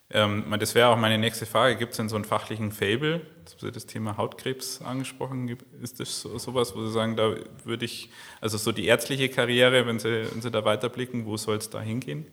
Ähm, 0.10 0.56
das 0.58 0.74
wäre 0.74 0.88
auch 0.88 0.98
meine 0.98 1.18
nächste 1.18 1.46
Frage. 1.46 1.76
Gibt 1.76 1.92
es 1.92 1.98
denn 1.98 2.08
so 2.08 2.16
einen 2.16 2.24
fachlichen 2.24 2.72
Fable? 2.72 3.26
Jetzt 3.40 3.54
haben 3.54 3.60
Sie 3.60 3.72
das 3.72 3.86
Thema 3.86 4.16
Hautkrebs 4.16 4.82
angesprochen. 4.82 5.58
Ist 5.82 6.00
das 6.00 6.22
so, 6.22 6.38
sowas, 6.38 6.76
wo 6.76 6.86
Sie 6.86 6.92
sagen, 6.92 7.18
da 7.18 7.36
würde 7.66 7.86
ich, 7.86 8.10
also 8.40 8.58
so 8.58 8.72
die 8.72 8.86
ärztliche 8.86 9.28
Karriere, 9.28 9.86
wenn 9.86 10.00
Sie, 10.00 10.28
wenn 10.32 10.42
Sie 10.42 10.50
da 10.50 10.64
weiterblicken, 10.64 11.26
wo 11.26 11.36
soll 11.36 11.58
es 11.58 11.70
da 11.70 11.82
hingehen? 11.82 12.26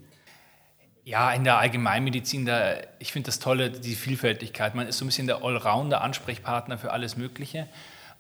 Ja, 1.05 1.33
in 1.33 1.45
der 1.45 1.59
Allgemeinmedizin, 1.59 2.47
da, 2.47 2.77
ich 2.99 3.13
finde 3.13 3.27
das 3.27 3.39
Tolle, 3.41 3.71
die 3.71 3.95
Vielfältigkeit. 3.95 4.75
Man 4.75 4.87
ist 4.87 4.99
so 4.99 5.05
ein 5.05 5.09
bisschen 5.09 5.27
der 5.27 5.43
Allrounder, 5.43 6.01
Ansprechpartner 6.01 6.79
für 6.79 6.93
alles 6.93 7.17
Mögliche. 7.17 7.69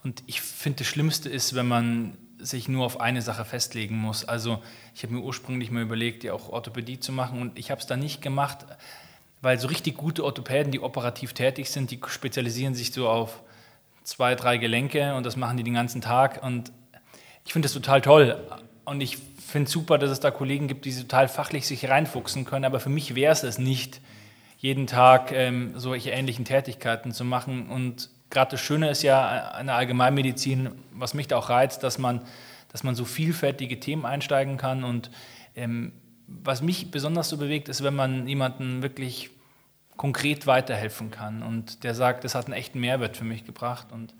Und 0.02 0.22
ich 0.26 0.42
finde, 0.42 0.80
das 0.80 0.88
Schlimmste 0.88 1.30
ist, 1.30 1.54
wenn 1.54 1.66
man 1.66 2.18
sich 2.38 2.68
nur 2.68 2.84
auf 2.84 3.00
eine 3.00 3.22
Sache 3.22 3.44
festlegen 3.44 3.96
muss. 3.96 4.24
Also 4.24 4.62
ich 4.94 5.02
habe 5.02 5.14
mir 5.14 5.20
ursprünglich 5.20 5.70
mal 5.70 5.82
überlegt, 5.82 6.24
ja 6.24 6.34
auch 6.34 6.50
Orthopädie 6.50 7.00
zu 7.00 7.12
machen 7.12 7.40
und 7.40 7.58
ich 7.58 7.70
habe 7.70 7.80
es 7.80 7.86
dann 7.86 8.00
nicht 8.00 8.20
gemacht, 8.20 8.66
weil 9.44 9.58
so 9.60 9.68
richtig 9.68 9.96
gute 9.96 10.24
Orthopäden, 10.24 10.72
die 10.72 10.80
operativ 10.80 11.34
tätig 11.34 11.70
sind, 11.70 11.90
die 11.90 12.00
spezialisieren 12.06 12.74
sich 12.74 12.92
so 12.92 13.08
auf 13.08 13.42
zwei, 14.02 14.34
drei 14.34 14.56
Gelenke 14.56 15.14
und 15.14 15.24
das 15.24 15.36
machen 15.36 15.56
die 15.56 15.62
den 15.62 15.74
ganzen 15.74 16.00
Tag. 16.00 16.42
Und 16.42 16.72
ich 17.44 17.52
finde 17.52 17.66
das 17.66 17.74
total 17.74 18.00
toll. 18.00 18.36
Und 18.84 19.00
ich 19.00 19.18
finde 19.46 19.70
super, 19.70 19.98
dass 19.98 20.10
es 20.10 20.20
da 20.20 20.30
Kollegen 20.30 20.66
gibt, 20.66 20.84
die 20.84 20.94
total 20.94 21.28
fachlich 21.28 21.66
sich 21.66 21.88
reinfuchsen 21.88 22.44
können, 22.44 22.64
aber 22.64 22.80
für 22.80 22.88
mich 22.88 23.14
wäre 23.14 23.32
es 23.32 23.42
es 23.42 23.58
nicht, 23.58 24.00
jeden 24.58 24.86
Tag 24.86 25.30
ähm, 25.32 25.72
solche 25.76 26.10
ähnlichen 26.10 26.46
Tätigkeiten 26.46 27.12
zu 27.12 27.24
machen. 27.24 27.68
Und 27.68 28.08
gerade 28.30 28.52
das 28.52 28.60
Schöne 28.60 28.88
ist 28.88 29.02
ja 29.02 29.50
an 29.50 29.66
der 29.66 29.76
Allgemeinmedizin, 29.76 30.70
was 30.92 31.12
mich 31.12 31.28
da 31.28 31.36
auch 31.36 31.50
reizt, 31.50 31.82
dass 31.82 31.98
man, 31.98 32.22
dass 32.72 32.82
man 32.82 32.94
so 32.94 33.04
vielfältige 33.04 33.78
Themen 33.78 34.06
einsteigen 34.06 34.56
kann. 34.56 34.84
Und 34.84 35.10
ähm, 35.54 35.92
was 36.26 36.62
mich 36.62 36.90
besonders 36.90 37.28
so 37.28 37.36
bewegt, 37.36 37.68
ist, 37.68 37.82
wenn 37.82 37.94
man 37.94 38.26
jemanden 38.26 38.82
wirklich 38.82 39.30
konkret 39.96 40.46
weiterhelfen 40.46 41.10
kann 41.10 41.42
und 41.42 41.84
der 41.84 41.94
sagt, 41.94 42.24
das 42.24 42.34
hat 42.34 42.46
einen 42.46 42.54
echten 42.54 42.80
Mehrwert 42.80 43.16
für 43.16 43.24
mich 43.24 43.44
gebracht 43.44 43.92
und 43.92 44.14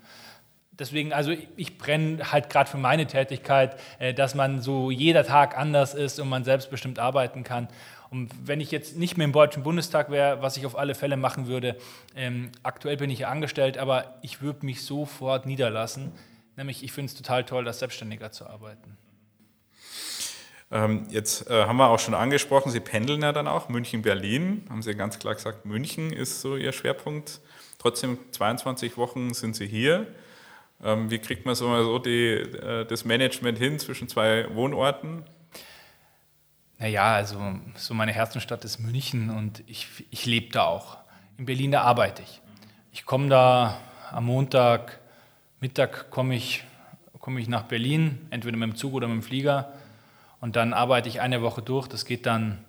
deswegen, 0.79 1.13
also 1.13 1.33
ich 1.55 1.77
brenne 1.77 2.31
halt 2.31 2.49
gerade 2.49 2.69
für 2.69 2.77
meine 2.77 3.07
Tätigkeit, 3.07 3.79
äh, 3.99 4.13
dass 4.13 4.35
man 4.35 4.61
so 4.61 4.91
jeder 4.91 5.23
Tag 5.23 5.57
anders 5.57 5.93
ist 5.93 6.19
und 6.19 6.29
man 6.29 6.43
selbstbestimmt 6.43 6.99
arbeiten 6.99 7.43
kann. 7.43 7.67
Und 8.11 8.31
wenn 8.45 8.61
ich 8.61 8.71
jetzt 8.71 8.97
nicht 8.97 9.17
mehr 9.17 9.25
im 9.25 9.33
Deutschen 9.33 9.63
Bundestag 9.63 10.09
wäre, 10.09 10.41
was 10.41 10.57
ich 10.57 10.65
auf 10.65 10.77
alle 10.77 10.95
Fälle 10.95 11.17
machen 11.17 11.47
würde, 11.47 11.77
ähm, 12.15 12.51
aktuell 12.63 12.97
bin 12.97 13.09
ich 13.09 13.19
ja 13.19 13.29
angestellt, 13.29 13.77
aber 13.77 14.15
ich 14.21 14.41
würde 14.41 14.65
mich 14.65 14.83
sofort 14.83 15.45
niederlassen. 15.45 16.11
Nämlich, 16.55 16.83
ich 16.83 16.91
finde 16.91 17.07
es 17.11 17.15
total 17.15 17.43
toll, 17.43 17.67
als 17.67 17.79
Selbstständiger 17.79 18.31
zu 18.31 18.47
arbeiten. 18.47 18.97
Ähm, 20.71 21.07
jetzt 21.09 21.49
äh, 21.49 21.65
haben 21.65 21.77
wir 21.77 21.89
auch 21.89 21.99
schon 21.99 22.15
angesprochen, 22.15 22.71
Sie 22.71 22.79
pendeln 22.79 23.21
ja 23.21 23.31
dann 23.31 23.47
auch, 23.47 23.69
München-Berlin, 23.69 24.65
haben 24.69 24.81
Sie 24.81 24.95
ganz 24.95 25.19
klar 25.19 25.35
gesagt, 25.35 25.65
München 25.65 26.11
ist 26.11 26.41
so 26.41 26.55
Ihr 26.55 26.71
Schwerpunkt. 26.71 27.39
Trotzdem 27.77 28.17
22 28.31 28.97
Wochen 28.97 29.33
sind 29.33 29.55
Sie 29.55 29.67
hier. 29.67 30.07
Ähm, 30.83 31.11
wie 31.11 31.19
kriegt 31.19 31.45
man 31.45 31.55
so, 31.55 31.83
so 31.83 31.99
die, 31.99 32.29
äh, 32.29 32.85
das 32.85 33.05
Management 33.05 33.57
hin 33.57 33.77
zwischen 33.79 34.07
zwei 34.07 34.53
Wohnorten? 34.55 35.23
Naja, 36.79 37.13
also 37.13 37.39
so 37.75 37.93
meine 37.93 38.11
Herzenstadt 38.11 38.65
ist 38.65 38.79
München 38.79 39.29
und 39.29 39.63
ich, 39.67 39.87
ich 40.09 40.25
lebe 40.25 40.51
da 40.51 40.63
auch. 40.63 40.97
In 41.37 41.45
Berlin, 41.45 41.71
da 41.71 41.81
arbeite 41.81 42.23
ich. 42.23 42.41
Ich 42.91 43.05
komme 43.05 43.29
da 43.29 43.79
am 44.11 44.25
Montag, 44.25 44.99
Mittag 45.61 46.09
komme 46.09 46.35
ich, 46.35 46.63
komme 47.19 47.39
ich 47.39 47.47
nach 47.47 47.63
Berlin, 47.63 48.27
entweder 48.29 48.57
mit 48.57 48.69
dem 48.69 48.75
Zug 48.75 48.93
oder 48.93 49.07
mit 49.07 49.21
dem 49.21 49.23
Flieger 49.23 49.73
und 50.41 50.55
dann 50.55 50.73
arbeite 50.73 51.09
ich 51.09 51.21
eine 51.21 51.41
Woche 51.41 51.61
durch. 51.61 51.87
Das 51.87 52.05
geht 52.05 52.25
dann 52.25 52.63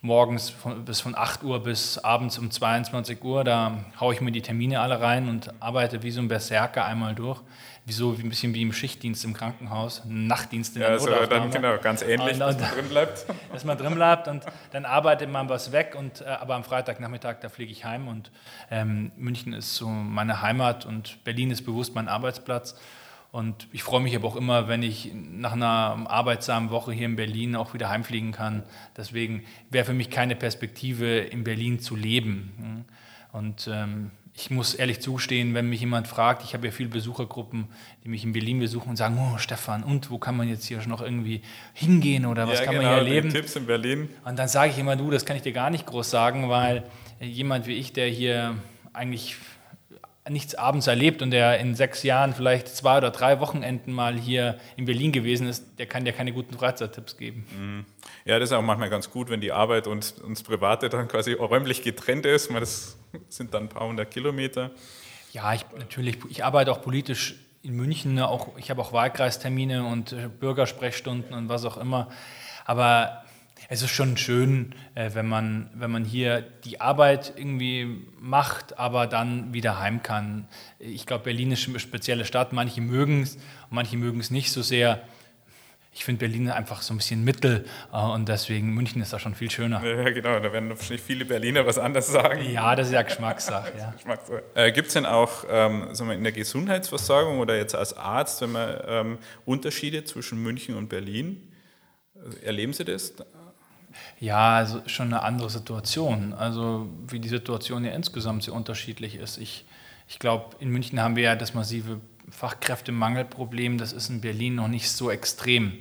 morgens 0.00 0.50
von, 0.50 0.84
bis 0.84 1.00
von 1.00 1.16
8 1.16 1.42
Uhr 1.42 1.62
bis 1.62 1.98
abends 1.98 2.38
um 2.38 2.50
22 2.50 3.22
Uhr. 3.24 3.44
Da 3.44 3.84
haue 3.98 4.14
ich 4.14 4.20
mir 4.20 4.30
die 4.30 4.42
Termine 4.42 4.80
alle 4.80 5.00
rein 5.00 5.28
und 5.28 5.52
arbeite 5.60 6.02
wie 6.02 6.10
so 6.10 6.20
ein 6.20 6.28
Berserker 6.28 6.84
einmal 6.84 7.14
durch. 7.14 7.40
Wie 7.84 7.92
so 7.92 8.12
ein 8.12 8.28
bisschen 8.28 8.52
wie 8.52 8.60
im 8.60 8.72
Schichtdienst 8.72 9.24
im 9.24 9.32
Krankenhaus, 9.32 10.02
Nachtdienst 10.04 10.76
in 10.76 10.82
der 10.82 10.90
ja, 10.90 10.94
also 10.96 11.26
dann 11.26 11.50
genau, 11.50 11.78
ganz 11.78 12.02
ähnlich, 12.02 12.34
und, 12.34 12.40
dass 12.40 12.60
man 12.60 12.70
drin 12.70 12.88
bleibt. 12.90 13.26
Dass 13.52 13.64
man 13.64 13.78
drin 13.78 13.94
bleibt 13.94 14.28
und 14.28 14.44
dann 14.72 14.84
arbeitet 14.84 15.30
man 15.30 15.48
was 15.48 15.72
weg. 15.72 15.96
Und, 15.98 16.20
äh, 16.20 16.26
aber 16.26 16.54
am 16.54 16.64
Freitagnachmittag, 16.64 17.36
da 17.40 17.48
fliege 17.48 17.72
ich 17.72 17.86
heim 17.86 18.06
und 18.06 18.30
ähm, 18.70 19.10
München 19.16 19.54
ist 19.54 19.74
so 19.74 19.88
meine 19.88 20.42
Heimat 20.42 20.84
und 20.84 21.24
Berlin 21.24 21.50
ist 21.50 21.62
bewusst 21.62 21.94
mein 21.94 22.08
Arbeitsplatz. 22.08 22.78
Und 23.30 23.68
ich 23.72 23.82
freue 23.82 24.00
mich 24.00 24.16
aber 24.16 24.26
auch 24.26 24.36
immer, 24.36 24.68
wenn 24.68 24.82
ich 24.82 25.12
nach 25.14 25.52
einer 25.52 26.06
arbeitsamen 26.08 26.70
Woche 26.70 26.92
hier 26.92 27.06
in 27.06 27.16
Berlin 27.16 27.56
auch 27.56 27.74
wieder 27.74 27.90
heimfliegen 27.90 28.32
kann. 28.32 28.62
Deswegen 28.96 29.44
wäre 29.70 29.84
für 29.84 29.92
mich 29.92 30.08
keine 30.08 30.34
Perspektive, 30.34 31.18
in 31.18 31.44
Berlin 31.44 31.78
zu 31.78 31.94
leben. 31.94 32.86
Und 33.32 33.68
ähm, 33.70 34.12
ich 34.34 34.50
muss 34.50 34.74
ehrlich 34.74 35.00
zugestehen, 35.00 35.52
wenn 35.54 35.68
mich 35.68 35.80
jemand 35.80 36.06
fragt, 36.06 36.44
ich 36.44 36.54
habe 36.54 36.66
ja 36.66 36.72
viele 36.72 36.88
Besuchergruppen, 36.88 37.66
die 38.04 38.08
mich 38.08 38.24
in 38.24 38.32
Berlin 38.32 38.60
besuchen 38.60 38.90
und 38.90 38.96
sagen, 38.96 39.18
oh 39.18 39.36
Stefan, 39.36 39.82
und 39.82 40.10
wo 40.10 40.18
kann 40.18 40.36
man 40.36 40.48
jetzt 40.48 40.64
hier 40.64 40.80
noch 40.86 41.02
irgendwie 41.02 41.42
hingehen 41.74 42.24
oder 42.24 42.46
was 42.46 42.60
ja, 42.60 42.64
kann 42.64 42.76
genau, 42.76 42.86
man 42.86 43.04
hier 43.04 43.14
erleben? 43.14 43.30
Tipps 43.30 43.56
in 43.56 43.66
Berlin. 43.66 44.08
Und 44.24 44.38
dann 44.38 44.48
sage 44.48 44.70
ich 44.70 44.78
immer, 44.78 44.96
du, 44.96 45.10
das 45.10 45.26
kann 45.26 45.36
ich 45.36 45.42
dir 45.42 45.52
gar 45.52 45.70
nicht 45.70 45.86
groß 45.86 46.08
sagen, 46.08 46.48
weil 46.48 46.84
jemand 47.20 47.66
wie 47.66 47.74
ich, 47.74 47.92
der 47.92 48.08
hier 48.08 48.54
eigentlich 48.92 49.36
nichts 50.28 50.54
abends 50.54 50.86
erlebt 50.86 51.22
und 51.22 51.30
der 51.30 51.58
in 51.58 51.74
sechs 51.74 52.02
Jahren 52.02 52.34
vielleicht 52.34 52.68
zwei 52.68 52.98
oder 52.98 53.10
drei 53.10 53.40
Wochenenden 53.40 53.92
mal 53.92 54.16
hier 54.16 54.58
in 54.76 54.84
Berlin 54.84 55.12
gewesen 55.12 55.48
ist, 55.48 55.78
der 55.78 55.86
kann 55.86 56.06
ja 56.06 56.12
keine 56.12 56.32
guten 56.32 56.56
Freizeittipps 56.56 57.16
geben. 57.16 57.46
Mhm. 57.56 57.84
Ja, 58.24 58.38
das 58.38 58.50
ist 58.50 58.52
auch 58.56 58.62
manchmal 58.62 58.90
ganz 58.90 59.10
gut, 59.10 59.30
wenn 59.30 59.40
die 59.40 59.52
Arbeit 59.52 59.86
und 59.86 60.14
das 60.28 60.42
Private 60.42 60.88
dann 60.88 61.08
quasi 61.08 61.32
räumlich 61.32 61.82
getrennt 61.82 62.26
ist. 62.26 62.50
Das 62.50 62.96
sind 63.28 63.54
dann 63.54 63.64
ein 63.64 63.68
paar 63.68 63.86
hundert 63.86 64.10
Kilometer. 64.10 64.70
Ja, 65.32 65.52
ich, 65.54 65.64
natürlich, 65.78 66.18
ich 66.28 66.44
arbeite 66.44 66.72
auch 66.72 66.82
politisch 66.82 67.36
in 67.62 67.74
München, 67.74 68.18
auch, 68.20 68.56
ich 68.56 68.70
habe 68.70 68.80
auch 68.80 68.92
Wahlkreistermine 68.92 69.84
und 69.84 70.12
äh, 70.12 70.28
Bürgersprechstunden 70.28 71.34
und 71.34 71.48
was 71.48 71.64
auch 71.64 71.76
immer. 71.76 72.08
Aber 72.64 73.24
es 73.68 73.82
ist 73.82 73.90
schon 73.90 74.16
schön, 74.16 74.74
äh, 74.94 75.10
wenn, 75.14 75.26
man, 75.26 75.70
wenn 75.74 75.90
man 75.90 76.04
hier 76.04 76.40
die 76.64 76.80
Arbeit 76.80 77.32
irgendwie 77.36 78.06
macht, 78.20 78.78
aber 78.78 79.06
dann 79.06 79.52
wieder 79.52 79.78
heim 79.78 80.02
kann. 80.02 80.48
Ich 80.78 81.06
glaube, 81.06 81.24
Berlin 81.24 81.52
ist 81.52 81.68
eine 81.68 81.80
spezielle 81.80 82.24
Stadt. 82.24 82.52
Manche 82.52 82.80
mögen 82.80 83.22
es, 83.22 83.38
manche 83.70 83.96
mögen 83.96 84.20
es 84.20 84.30
nicht 84.30 84.52
so 84.52 84.62
sehr. 84.62 85.02
Ich 85.92 86.04
finde 86.04 86.20
Berlin 86.20 86.48
einfach 86.48 86.82
so 86.82 86.94
ein 86.94 86.98
bisschen 86.98 87.24
Mittel 87.24 87.66
äh, 87.92 87.96
und 87.96 88.28
deswegen 88.28 88.72
München 88.72 89.02
ist 89.02 89.12
da 89.12 89.18
schon 89.18 89.34
viel 89.34 89.50
schöner. 89.50 89.84
Ja, 89.84 90.10
genau, 90.10 90.38
da 90.38 90.52
werden 90.52 90.68
wahrscheinlich 90.68 91.02
viele 91.02 91.24
Berliner 91.24 91.66
was 91.66 91.76
anderes 91.76 92.06
sagen. 92.06 92.48
Ja, 92.50 92.76
das 92.76 92.88
ist 92.88 92.92
ja 92.92 93.02
Geschmackssache. 93.02 93.72
Ja. 93.76 93.94
Äh, 94.54 94.72
Gibt 94.72 94.88
es 94.88 94.94
denn 94.94 95.06
auch 95.06 95.44
ähm, 95.50 95.88
sagen 95.92 96.10
wir, 96.10 96.16
in 96.16 96.22
der 96.22 96.32
Gesundheitsversorgung 96.32 97.38
oder 97.40 97.56
jetzt 97.56 97.74
als 97.74 97.96
Arzt, 97.96 98.40
wenn 98.40 98.52
man 98.52 98.78
ähm, 98.86 99.18
Unterschiede 99.44 100.04
zwischen 100.04 100.42
München 100.42 100.76
und 100.76 100.88
Berlin? 100.88 101.52
Erleben 102.42 102.72
Sie 102.72 102.84
das? 102.84 103.14
Ja, 104.20 104.56
also 104.56 104.82
schon 104.86 105.08
eine 105.08 105.22
andere 105.22 105.50
Situation. 105.50 106.32
Also 106.32 106.88
wie 107.06 107.20
die 107.20 107.28
Situation 107.28 107.84
ja 107.84 107.92
insgesamt 107.92 108.42
sehr 108.42 108.54
unterschiedlich 108.54 109.14
ist. 109.14 109.38
Ich, 109.38 109.64
ich 110.08 110.18
glaube, 110.18 110.56
in 110.60 110.70
München 110.70 111.00
haben 111.00 111.16
wir 111.16 111.22
ja 111.22 111.36
das 111.36 111.54
massive 111.54 112.00
Fachkräftemangelproblem. 112.30 113.78
Das 113.78 113.92
ist 113.92 114.10
in 114.10 114.20
Berlin 114.20 114.56
noch 114.56 114.68
nicht 114.68 114.90
so 114.90 115.10
extrem. 115.10 115.78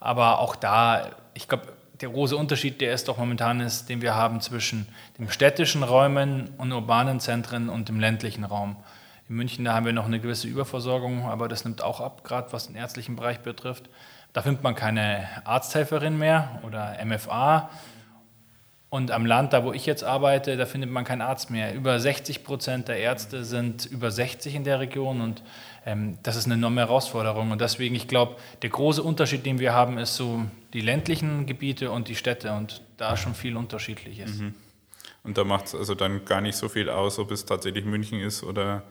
Aber 0.00 0.38
auch 0.40 0.56
da, 0.56 1.10
ich 1.34 1.48
glaube, 1.48 1.72
der 2.00 2.10
große 2.10 2.36
Unterschied, 2.36 2.80
der 2.80 2.94
ist 2.94 3.08
doch 3.08 3.18
momentan 3.18 3.60
ist, 3.60 3.88
den 3.88 4.02
wir 4.02 4.14
haben 4.14 4.40
zwischen 4.40 4.86
den 5.18 5.30
städtischen 5.30 5.82
Räumen 5.82 6.50
und 6.56 6.72
urbanen 6.72 7.20
Zentren 7.20 7.68
und 7.68 7.88
dem 7.88 7.98
ländlichen 8.00 8.44
Raum. 8.44 8.76
In 9.28 9.36
München, 9.36 9.64
da 9.64 9.74
haben 9.74 9.84
wir 9.84 9.92
noch 9.92 10.06
eine 10.06 10.20
gewisse 10.20 10.48
Überversorgung, 10.48 11.26
aber 11.26 11.48
das 11.48 11.64
nimmt 11.64 11.82
auch 11.82 12.00
ab, 12.00 12.24
gerade 12.24 12.52
was 12.52 12.68
den 12.68 12.76
ärztlichen 12.76 13.16
Bereich 13.16 13.40
betrifft. 13.40 13.88
Da 14.32 14.42
findet 14.42 14.62
man 14.62 14.74
keine 14.74 15.26
Arzthelferin 15.44 16.18
mehr 16.18 16.60
oder 16.62 16.96
MFA. 17.04 17.70
Und 18.90 19.10
am 19.10 19.26
Land, 19.26 19.52
da 19.52 19.64
wo 19.64 19.72
ich 19.72 19.84
jetzt 19.84 20.02
arbeite, 20.02 20.56
da 20.56 20.64
findet 20.64 20.90
man 20.90 21.04
keinen 21.04 21.20
Arzt 21.20 21.50
mehr. 21.50 21.74
Über 21.74 22.00
60 22.00 22.42
Prozent 22.42 22.88
der 22.88 22.98
Ärzte 22.98 23.44
sind 23.44 23.84
über 23.84 24.10
60 24.10 24.54
in 24.54 24.64
der 24.64 24.80
Region 24.80 25.20
und 25.20 25.42
ähm, 25.84 26.18
das 26.22 26.36
ist 26.36 26.46
eine 26.46 26.54
enorme 26.54 26.80
Herausforderung. 26.80 27.50
Und 27.50 27.60
deswegen, 27.60 27.94
ich 27.94 28.08
glaube, 28.08 28.36
der 28.62 28.70
große 28.70 29.02
Unterschied, 29.02 29.44
den 29.44 29.58
wir 29.58 29.74
haben, 29.74 29.98
ist 29.98 30.16
so 30.16 30.42
die 30.72 30.80
ländlichen 30.80 31.44
Gebiete 31.44 31.90
und 31.90 32.08
die 32.08 32.14
Städte 32.14 32.52
und 32.52 32.82
da 32.96 33.16
schon 33.18 33.34
viel 33.34 33.56
unterschiedlich 33.56 34.20
ist. 34.20 34.40
Mhm. 34.40 34.54
Und 35.22 35.36
da 35.36 35.44
macht 35.44 35.66
es 35.66 35.74
also 35.74 35.94
dann 35.94 36.24
gar 36.24 36.40
nicht 36.40 36.56
so 36.56 36.70
viel 36.70 36.88
aus, 36.88 37.18
ob 37.18 37.30
es 37.30 37.44
tatsächlich 37.44 37.84
München 37.84 38.20
ist 38.20 38.42
oder, 38.42 38.84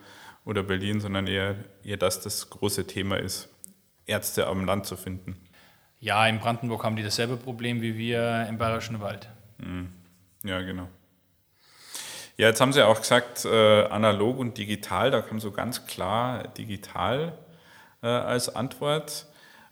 oder 0.46 0.62
Berlin, 0.62 1.00
sondern 1.00 1.26
eher, 1.26 1.56
eher, 1.84 1.98
dass 1.98 2.22
das 2.22 2.50
große 2.52 2.86
Thema 2.86 3.18
ist. 3.18 3.50
Ärzte 4.08 4.48
am 4.48 4.66
Land 4.66 4.86
zu 4.86 4.98
finden. 4.98 5.36
Ja, 6.00 6.26
in 6.28 6.40
Brandenburg 6.40 6.84
haben 6.84 6.96
die 6.96 7.04
dasselbe 7.04 7.38
Problem 7.38 7.82
wie 7.82 7.98
wir 7.98 8.46
im 8.50 8.58
Bayerischen 8.58 9.00
Wald. 9.02 9.30
Mhm. 9.60 9.90
Ja, 10.44 10.62
genau. 10.62 10.88
Ja, 12.38 12.48
jetzt 12.48 12.62
haben 12.62 12.74
Sie 12.74 12.86
auch 12.86 13.00
gesagt, 13.00 13.46
äh, 13.46 13.84
analog 13.86 14.38
und 14.38 14.58
digital, 14.58 15.12
da 15.12 15.22
kam 15.22 15.40
so 15.40 15.52
ganz 15.52 15.88
klar 15.88 16.48
digital. 16.50 17.38
äh, 18.02 18.08
als 18.08 18.56
Antwort. 18.56 19.26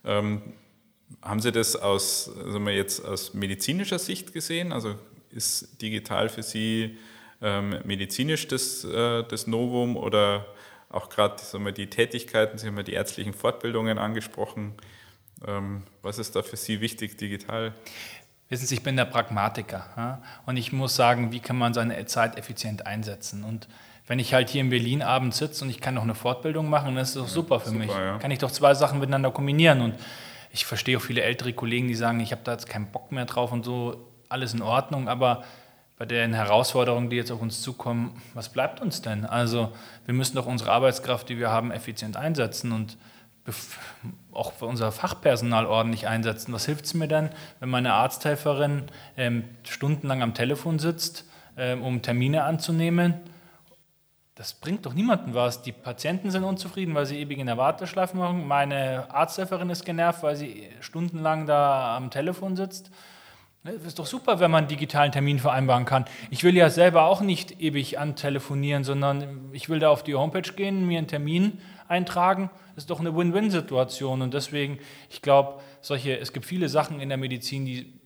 Ähm, 0.03 0.41
haben 1.21 1.39
Sie 1.39 1.51
das 1.51 1.75
aus, 1.75 2.25
sagen 2.25 2.65
wir 2.65 2.75
jetzt 2.75 3.05
aus 3.05 3.33
medizinischer 3.33 3.99
Sicht 3.99 4.33
gesehen? 4.33 4.71
Also 4.71 4.95
ist 5.29 5.81
digital 5.81 6.29
für 6.29 6.43
Sie 6.43 6.97
ähm, 7.41 7.79
medizinisch 7.83 8.47
das, 8.47 8.83
äh, 8.83 9.23
das 9.23 9.47
Novum 9.47 9.97
oder 9.97 10.45
auch 10.95 11.09
gerade 11.09 11.35
die 11.73 11.89
Tätigkeiten, 11.89 12.57
Sie 12.57 12.67
haben 12.67 12.77
ja 12.77 12.83
die 12.83 12.93
ärztlichen 12.93 13.33
Fortbildungen 13.33 13.97
angesprochen. 13.97 14.73
Ähm, 15.45 15.83
was 16.01 16.17
ist 16.17 16.35
da 16.35 16.41
für 16.41 16.57
Sie 16.57 16.81
wichtig 16.81 17.17
digital? 17.17 17.73
Wissen 18.49 18.67
Sie, 18.67 18.75
ich 18.75 18.83
bin 18.83 18.95
der 18.95 19.05
Pragmatiker 19.05 19.89
ja? 19.97 20.21
und 20.45 20.57
ich 20.57 20.71
muss 20.71 20.95
sagen, 20.95 21.31
wie 21.31 21.39
kann 21.39 21.57
man 21.57 21.73
seine 21.73 22.05
Zeit 22.05 22.37
effizient 22.37 22.85
einsetzen? 22.85 23.43
Und 23.43 23.67
wenn 24.07 24.19
ich 24.19 24.33
halt 24.33 24.49
hier 24.49 24.61
in 24.61 24.69
Berlin 24.69 25.01
abends 25.01 25.39
sitze 25.39 25.63
und 25.63 25.71
ich 25.71 25.81
kann 25.81 25.95
noch 25.95 26.03
eine 26.03 26.15
Fortbildung 26.15 26.69
machen, 26.69 26.93
dann 26.93 27.03
ist 27.03 27.15
das 27.15 27.23
doch 27.23 27.29
super 27.29 27.59
für 27.59 27.69
super, 27.69 27.79
mich. 27.79 27.89
Ja. 27.89 28.19
Kann 28.19 28.31
ich 28.31 28.39
doch 28.39 28.51
zwei 28.51 28.73
Sachen 28.75 28.99
miteinander 28.99 29.31
kombinieren. 29.31 29.81
Und 29.81 29.95
ich 30.51 30.65
verstehe 30.65 30.97
auch 30.97 31.01
viele 31.01 31.23
ältere 31.23 31.53
Kollegen, 31.53 31.87
die 31.87 31.95
sagen, 31.95 32.19
ich 32.19 32.31
habe 32.31 32.41
da 32.43 32.51
jetzt 32.51 32.69
keinen 32.69 32.91
Bock 32.91 33.11
mehr 33.11 33.25
drauf 33.25 33.51
und 33.51 33.65
so, 33.65 34.11
alles 34.29 34.53
in 34.53 34.61
Ordnung, 34.61 35.09
aber 35.09 35.43
bei 35.97 36.05
den 36.05 36.33
Herausforderungen, 36.33 37.09
die 37.09 37.15
jetzt 37.15 37.31
auf 37.31 37.41
uns 37.41 37.61
zukommen, 37.61 38.21
was 38.33 38.49
bleibt 38.49 38.81
uns 38.81 39.01
denn? 39.01 39.25
Also 39.25 39.71
wir 40.05 40.13
müssen 40.13 40.35
doch 40.35 40.45
unsere 40.45 40.71
Arbeitskraft, 40.71 41.29
die 41.29 41.37
wir 41.37 41.49
haben, 41.49 41.71
effizient 41.71 42.17
einsetzen 42.17 42.71
und 42.71 42.97
auch 44.31 44.53
unser 44.61 44.91
Fachpersonal 44.91 45.65
ordentlich 45.65 46.07
einsetzen. 46.07 46.51
Was 46.51 46.65
hilft 46.65 46.85
es 46.85 46.93
mir 46.93 47.07
denn, 47.07 47.29
wenn 47.59 47.69
meine 47.69 47.93
Arzthelferin 47.93 48.83
ähm, 49.17 49.43
stundenlang 49.63 50.23
am 50.23 50.33
Telefon 50.33 50.79
sitzt, 50.79 51.25
ähm, 51.55 51.83
um 51.83 52.01
Termine 52.01 52.43
anzunehmen? 52.43 53.13
Das 54.33 54.53
bringt 54.53 54.85
doch 54.85 54.93
niemandem 54.93 55.33
was. 55.33 55.61
Die 55.61 55.71
Patienten 55.71 56.29
sind 56.29 56.43
unzufrieden, 56.43 56.93
weil 56.93 57.05
sie 57.05 57.19
ewig 57.19 57.37
in 57.37 57.45
der 57.45 57.57
Warteschleife 57.57 58.17
machen. 58.17 58.45
Meine 58.47 59.05
Arzthelferin 59.13 59.69
ist 59.69 59.85
genervt, 59.85 60.23
weil 60.23 60.35
sie 60.35 60.67
stundenlang 60.81 61.45
da 61.45 61.95
am 61.95 62.09
Telefon 62.09 62.57
sitzt. 62.57 62.91
Es 63.67 63.83
ist 63.83 63.97
doch 63.97 64.05
super, 64.05 64.39
wenn 64.39 64.51
man 64.51 64.65
einen 64.65 64.67
digitalen 64.67 65.11
Termin 65.11 65.39
vereinbaren 65.39 65.85
kann. 65.85 66.05
Ich 66.29 66.43
will 66.43 66.55
ja 66.55 66.69
selber 66.69 67.05
auch 67.05 67.21
nicht 67.21 67.59
ewig 67.59 67.97
antelefonieren, 67.97 68.83
sondern 68.83 69.49
ich 69.53 69.69
will 69.69 69.79
da 69.79 69.89
auf 69.89 70.03
die 70.03 70.13
Homepage 70.13 70.53
gehen, 70.55 70.85
mir 70.85 70.99
einen 70.99 71.07
Termin 71.07 71.59
eintragen. 71.87 72.51
Das 72.75 72.83
ist 72.83 72.91
doch 72.91 72.99
eine 72.99 73.15
Win-Win-Situation. 73.15 74.21
Und 74.21 74.35
deswegen, 74.35 74.77
ich 75.09 75.23
glaube, 75.23 75.63
solche, 75.81 76.19
es 76.19 76.31
gibt 76.31 76.45
viele 76.45 76.69
Sachen 76.69 76.99
in 76.99 77.09
der 77.09 77.17
Medizin, 77.17 77.65
die, 77.65 77.99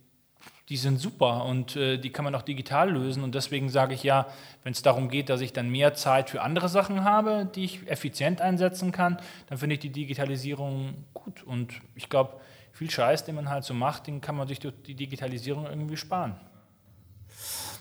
die 0.70 0.78
sind 0.78 0.98
super 0.98 1.44
und 1.44 1.76
äh, 1.76 1.98
die 1.98 2.08
kann 2.08 2.24
man 2.24 2.34
auch 2.34 2.42
digital 2.42 2.90
lösen. 2.90 3.22
Und 3.22 3.34
deswegen 3.34 3.68
sage 3.68 3.92
ich 3.92 4.02
ja, 4.02 4.28
wenn 4.64 4.72
es 4.72 4.80
darum 4.80 5.10
geht, 5.10 5.28
dass 5.28 5.42
ich 5.42 5.52
dann 5.52 5.68
mehr 5.68 5.92
Zeit 5.92 6.30
für 6.30 6.40
andere 6.40 6.70
Sachen 6.70 7.04
habe, 7.04 7.46
die 7.54 7.64
ich 7.64 7.86
effizient 7.86 8.40
einsetzen 8.40 8.92
kann, 8.92 9.18
dann 9.50 9.58
finde 9.58 9.74
ich 9.74 9.80
die 9.80 9.92
Digitalisierung 9.92 11.04
gut. 11.12 11.42
Und 11.42 11.74
ich 11.94 12.08
glaube, 12.08 12.40
viel 12.72 12.90
Scheiß, 12.90 13.24
den 13.24 13.34
man 13.34 13.48
halt 13.48 13.64
so 13.64 13.74
macht, 13.74 14.06
den 14.06 14.20
kann 14.20 14.36
man 14.36 14.48
sich 14.48 14.58
durch 14.58 14.74
die 14.86 14.94
Digitalisierung 14.94 15.66
irgendwie 15.66 15.96
sparen. 15.96 16.36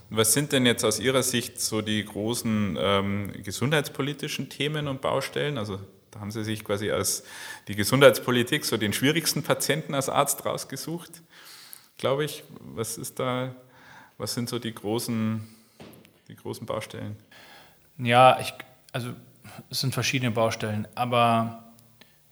Was 0.09 0.33
sind 0.33 0.51
denn 0.51 0.65
jetzt 0.65 0.83
aus 0.83 0.99
Ihrer 0.99 1.21
Sicht 1.21 1.61
so 1.61 1.81
die 1.81 2.03
großen 2.03 2.77
ähm, 2.79 3.31
gesundheitspolitischen 3.43 4.49
Themen 4.49 4.87
und 4.87 5.01
Baustellen? 5.01 5.57
Also 5.57 5.79
da 6.09 6.19
haben 6.19 6.31
Sie 6.31 6.43
sich 6.43 6.63
quasi 6.63 6.89
als 6.89 7.23
die 7.67 7.75
Gesundheitspolitik 7.75 8.65
so 8.65 8.77
den 8.77 8.91
schwierigsten 8.91 9.43
Patienten 9.43 9.93
als 9.93 10.09
Arzt 10.09 10.43
rausgesucht, 10.45 11.21
glaube 11.97 12.25
ich. 12.25 12.43
Was 12.59 12.97
ist 12.97 13.19
da, 13.19 13.53
was 14.17 14.33
sind 14.33 14.49
so 14.49 14.57
die 14.57 14.73
großen, 14.73 15.47
die 16.27 16.35
großen 16.35 16.65
Baustellen? 16.65 17.15
Ja, 17.99 18.39
ich, 18.39 18.53
also 18.91 19.11
es 19.69 19.81
sind 19.81 19.93
verschiedene 19.93 20.31
Baustellen, 20.31 20.87
aber 20.95 21.71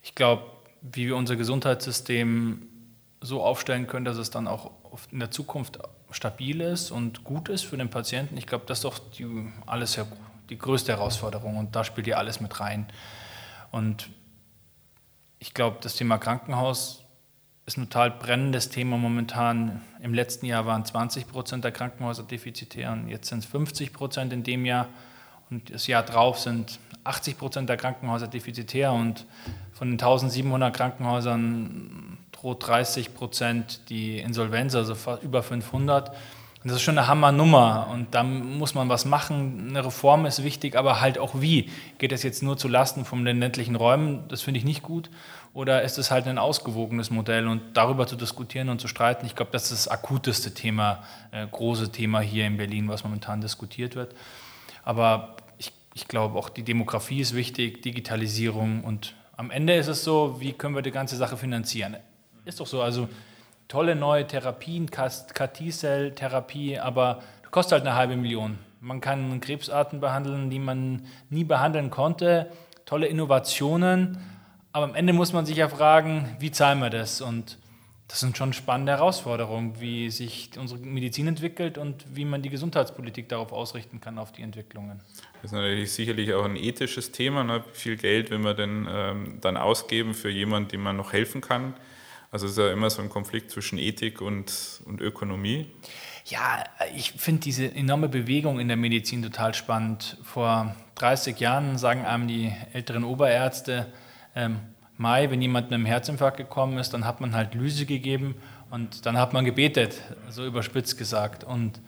ich 0.01 0.15
glaube, 0.15 0.49
wie 0.81 1.07
wir 1.07 1.15
unser 1.15 1.35
Gesundheitssystem 1.35 2.67
so 3.21 3.43
aufstellen 3.43 3.87
können, 3.87 4.05
dass 4.05 4.17
es 4.17 4.29
dann 4.29 4.47
auch 4.47 4.71
in 5.11 5.19
der 5.19 5.31
Zukunft 5.31 5.79
stabil 6.11 6.61
ist 6.61 6.91
und 6.91 7.23
gut 7.23 7.49
ist 7.49 7.63
für 7.63 7.77
den 7.77 7.89
Patienten. 7.89 8.37
Ich 8.37 8.47
glaube, 8.47 8.65
das 8.67 8.79
ist 8.79 8.83
doch 8.85 8.99
die, 8.99 9.51
alles 9.65 9.99
die 10.49 10.57
größte 10.57 10.93
Herausforderung 10.93 11.57
und 11.57 11.75
da 11.75 11.83
spielt 11.83 12.07
ja 12.07 12.17
alles 12.17 12.39
mit 12.39 12.59
rein. 12.59 12.87
Und 13.71 14.09
ich 15.39 15.53
glaube, 15.53 15.77
das 15.81 15.95
Thema 15.95 16.17
Krankenhaus 16.17 17.03
ist 17.65 17.77
ein 17.77 17.89
total 17.89 18.11
brennendes 18.11 18.69
Thema 18.69 18.97
momentan. 18.97 19.81
Im 20.01 20.13
letzten 20.13 20.45
Jahr 20.45 20.65
waren 20.65 20.85
20 20.85 21.27
Prozent 21.27 21.63
der 21.63 21.71
Krankenhäuser 21.71 22.23
defizitär 22.23 22.93
und 22.93 23.09
jetzt 23.09 23.27
sind 23.27 23.39
es 23.39 23.45
50 23.45 23.91
Prozent 23.91 24.31
in 24.31 24.43
dem 24.43 24.65
Jahr. 24.65 24.87
Und 25.49 25.73
das 25.73 25.87
Jahr 25.87 26.03
drauf 26.03 26.39
sind 26.39 26.79
80 27.07 27.37
Prozent 27.37 27.69
der 27.69 27.77
Krankenhäuser 27.77 28.27
defizitär 28.27 28.93
und 28.93 29.25
von 29.73 29.89
den 29.89 29.93
1700 29.93 30.75
Krankenhäusern 30.75 32.17
droht 32.31 32.67
30 32.67 33.13
Prozent 33.13 33.89
die 33.89 34.19
Insolvenz, 34.19 34.75
also 34.75 34.95
über 35.21 35.43
500. 35.43 36.09
Und 36.09 36.71
das 36.71 36.77
ist 36.77 36.81
schon 36.81 36.97
eine 36.97 37.07
Hammernummer 37.07 37.87
und 37.91 38.13
da 38.13 38.23
muss 38.23 38.73
man 38.73 38.89
was 38.89 39.05
machen. 39.05 39.67
Eine 39.69 39.85
Reform 39.85 40.25
ist 40.25 40.43
wichtig, 40.43 40.75
aber 40.75 40.99
halt 40.99 41.17
auch 41.17 41.39
wie. 41.39 41.69
Geht 41.97 42.11
das 42.11 42.23
jetzt 42.23 42.43
nur 42.43 42.57
zu 42.57 42.67
Lasten 42.67 43.05
von 43.05 43.23
den 43.23 43.39
ländlichen 43.39 43.75
Räumen? 43.75 44.27
Das 44.27 44.41
finde 44.41 44.57
ich 44.57 44.65
nicht 44.65 44.81
gut. 44.81 45.09
Oder 45.53 45.83
ist 45.83 45.97
es 45.97 46.11
halt 46.11 46.27
ein 46.27 46.37
ausgewogenes 46.37 47.09
Modell 47.09 47.47
und 47.47 47.61
darüber 47.73 48.05
zu 48.05 48.15
diskutieren 48.15 48.69
und 48.69 48.81
zu 48.81 48.87
streiten? 48.87 49.25
Ich 49.25 49.35
glaube, 49.35 49.51
das 49.51 49.71
ist 49.71 49.85
das 49.85 49.87
akuteste 49.87 50.53
Thema, 50.53 51.03
äh, 51.31 51.47
große 51.47 51.91
Thema 51.91 52.19
hier 52.19 52.45
in 52.45 52.57
Berlin, 52.57 52.89
was 52.89 53.03
momentan 53.03 53.39
diskutiert 53.39 53.95
wird. 53.95 54.13
Aber 54.83 55.36
ich, 55.97 56.07
glaube 56.07 56.37
auch 56.37 56.49
die 56.49 56.61
Demografie 56.61 57.21
ist 57.21 57.35
wichtig, 57.35 57.81
Digitalisierung 57.81 58.83
und 58.83 59.15
am 59.35 59.49
Ende 59.49 59.73
ist 59.73 59.87
es 59.87 60.03
so, 60.03 60.37
wie 60.39 60.53
können 60.53 60.75
wir 60.75 60.83
die 60.83 60.91
ganze 60.91 61.15
Sache 61.17 61.37
finanzieren? 61.37 61.97
Ist 62.45 62.59
doch 62.59 62.67
so, 62.67 62.81
also 62.81 63.09
tolle 63.67 63.95
neue 63.95 64.25
Therapien, 64.27 64.91
CAR-T-Cell-Therapie, 64.91 66.79
aber 66.79 67.23
kostet 67.49 67.79
halt 67.79 67.87
eine 67.87 67.95
halbe 67.95 68.15
Million. 68.15 68.59
Man 68.79 69.01
kann 69.01 69.39
Krebsarten 69.41 69.99
behandeln, 69.99 70.51
die 70.51 70.59
man 70.59 71.07
nie 71.31 71.43
behandeln 71.43 71.89
konnte, 71.89 72.51
tolle 72.85 73.07
Innovationen, 73.07 74.19
aber 74.71 74.85
am 74.85 74.95
Ende 74.95 75.13
muss 75.13 75.33
man 75.33 75.47
sich 75.47 75.57
ja 75.57 75.67
fragen, 75.67 76.35
wie 76.39 76.51
zahlen 76.51 76.79
wir 76.79 76.91
das? 76.91 77.21
Und 77.21 77.57
das 78.07 78.21
sind 78.21 78.37
schon 78.37 78.53
spannende 78.53 78.93
Herausforderungen, 78.93 79.81
wie 79.81 80.09
sich 80.09 80.51
unsere 80.57 80.79
Medizin 80.79 81.27
entwickelt 81.27 81.77
und 81.77 82.05
wie 82.15 82.23
man 82.23 82.41
die 82.41 82.49
Gesundheitspolitik 82.49 83.27
darauf 83.27 83.51
ausrichten 83.51 83.99
kann, 83.99 84.17
auf 84.17 84.31
die 84.31 84.43
Entwicklungen. 84.43 85.01
Das 85.41 85.51
ist 85.51 85.55
natürlich 85.55 85.91
sicherlich 85.91 86.33
auch 86.33 86.45
ein 86.45 86.55
ethisches 86.55 87.11
Thema. 87.11 87.43
Ne? 87.43 87.63
Viel 87.73 87.97
Geld 87.97 88.31
will 88.31 88.39
man 88.39 88.55
denn 88.55 88.87
ähm, 88.89 89.37
dann 89.41 89.57
ausgeben 89.57 90.13
für 90.13 90.29
jemanden, 90.29 90.69
dem 90.69 90.81
man 90.81 90.97
noch 90.97 91.13
helfen 91.13 91.41
kann. 91.41 91.73
Also 92.31 92.45
es 92.45 92.53
ist 92.53 92.57
ja 92.57 92.71
immer 92.71 92.89
so 92.89 93.01
ein 93.01 93.09
Konflikt 93.09 93.51
zwischen 93.51 93.77
Ethik 93.77 94.21
und, 94.21 94.81
und 94.85 94.99
Ökonomie. 94.99 95.71
Ja, 96.25 96.63
ich 96.95 97.13
finde 97.13 97.41
diese 97.41 97.73
enorme 97.73 98.09
Bewegung 98.09 98.59
in 98.59 98.67
der 98.67 98.75
Medizin 98.75 99.23
total 99.23 99.53
spannend. 99.53 100.17
Vor 100.23 100.75
30 100.95 101.39
Jahren 101.39 101.77
sagen 101.77 102.03
einem 102.03 102.27
die 102.27 102.51
älteren 102.73 103.05
Oberärzte, 103.05 103.87
ähm, 104.35 104.59
Mai, 104.97 105.29
wenn 105.29 105.41
jemand 105.41 105.67
mit 105.67 105.75
einem 105.75 105.85
Herzinfarkt 105.85 106.37
gekommen 106.37 106.79
ist, 106.79 106.91
dann 106.91 107.05
hat 107.05 107.21
man 107.21 107.35
halt 107.35 107.53
Lyse 107.53 107.85
gegeben 107.85 108.35
und 108.71 109.05
dann 109.05 109.17
hat 109.17 109.31
man 109.31 109.45
gebetet, 109.45 110.01
so 110.29 110.43
überspitzt 110.43 110.97
gesagt. 110.97 111.43
Und 111.43 111.79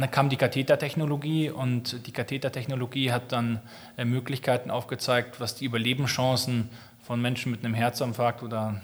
dann 0.00 0.10
kam 0.10 0.30
die 0.30 0.36
Kathetertechnologie 0.36 1.50
und 1.50 2.06
die 2.06 2.12
Kathetertechnologie 2.12 3.12
hat 3.12 3.30
dann 3.30 3.60
äh, 3.98 4.06
Möglichkeiten 4.06 4.70
aufgezeigt, 4.70 5.38
was 5.38 5.54
die 5.54 5.66
Überlebenschancen 5.66 6.70
von 7.02 7.20
Menschen 7.20 7.52
mit 7.52 7.64
einem 7.64 7.74
Herzinfarkt 7.74 8.42
oder 8.42 8.80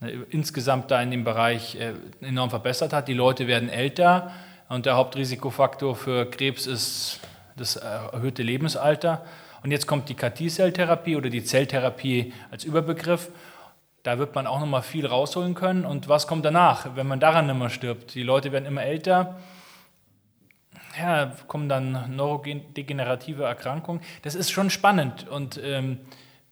äh, 0.00 0.12
insgesamt 0.30 0.92
da 0.92 1.02
in 1.02 1.10
dem 1.10 1.24
Bereich 1.24 1.76
äh, 1.76 1.94
enorm 2.20 2.50
verbessert 2.50 2.92
hat. 2.92 3.08
Die 3.08 3.14
Leute 3.14 3.48
werden 3.48 3.68
älter 3.68 4.30
und 4.68 4.86
der 4.86 4.94
Hauptrisikofaktor 4.94 5.96
für 5.96 6.30
Krebs 6.30 6.66
ist 6.66 7.20
das 7.56 7.76
erhöhte 7.76 8.42
Lebensalter. 8.42 9.24
Und 9.64 9.70
jetzt 9.70 9.86
kommt 9.86 10.08
die 10.08 10.14
KT-Zelltherapie 10.14 11.16
oder 11.16 11.30
die 11.30 11.42
Zelltherapie 11.42 12.32
als 12.50 12.64
Überbegriff. 12.64 13.30
Da 14.02 14.18
wird 14.18 14.34
man 14.34 14.46
auch 14.46 14.60
nochmal 14.60 14.82
viel 14.82 15.06
rausholen 15.06 15.54
können. 15.54 15.84
Und 15.84 16.08
was 16.08 16.26
kommt 16.26 16.44
danach, 16.44 16.94
wenn 16.94 17.06
man 17.06 17.18
daran 17.18 17.48
immer 17.48 17.70
stirbt? 17.70 18.14
Die 18.14 18.22
Leute 18.22 18.52
werden 18.52 18.66
immer 18.66 18.82
älter. 18.82 19.36
Ja, 20.98 21.34
kommen 21.48 21.68
dann 21.68 22.14
neurodegenerative 22.14 23.44
Erkrankungen. 23.44 24.00
Das 24.22 24.34
ist 24.34 24.50
schon 24.50 24.70
spannend. 24.70 25.28
Und 25.28 25.60
ähm, 25.62 26.00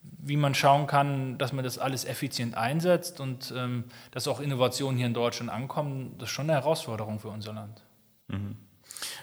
wie 0.02 0.36
man 0.36 0.54
schauen 0.54 0.86
kann, 0.86 1.38
dass 1.38 1.52
man 1.52 1.64
das 1.64 1.78
alles 1.78 2.04
effizient 2.04 2.56
einsetzt 2.56 3.20
und 3.20 3.52
ähm, 3.56 3.84
dass 4.10 4.28
auch 4.28 4.40
Innovationen 4.40 4.96
hier 4.96 5.06
in 5.06 5.14
Deutschland 5.14 5.50
ankommen, 5.50 6.14
das 6.18 6.28
ist 6.28 6.34
schon 6.34 6.50
eine 6.50 6.54
Herausforderung 6.60 7.20
für 7.20 7.28
unser 7.28 7.52
Land. 7.52 7.82
Mhm. 8.28 8.56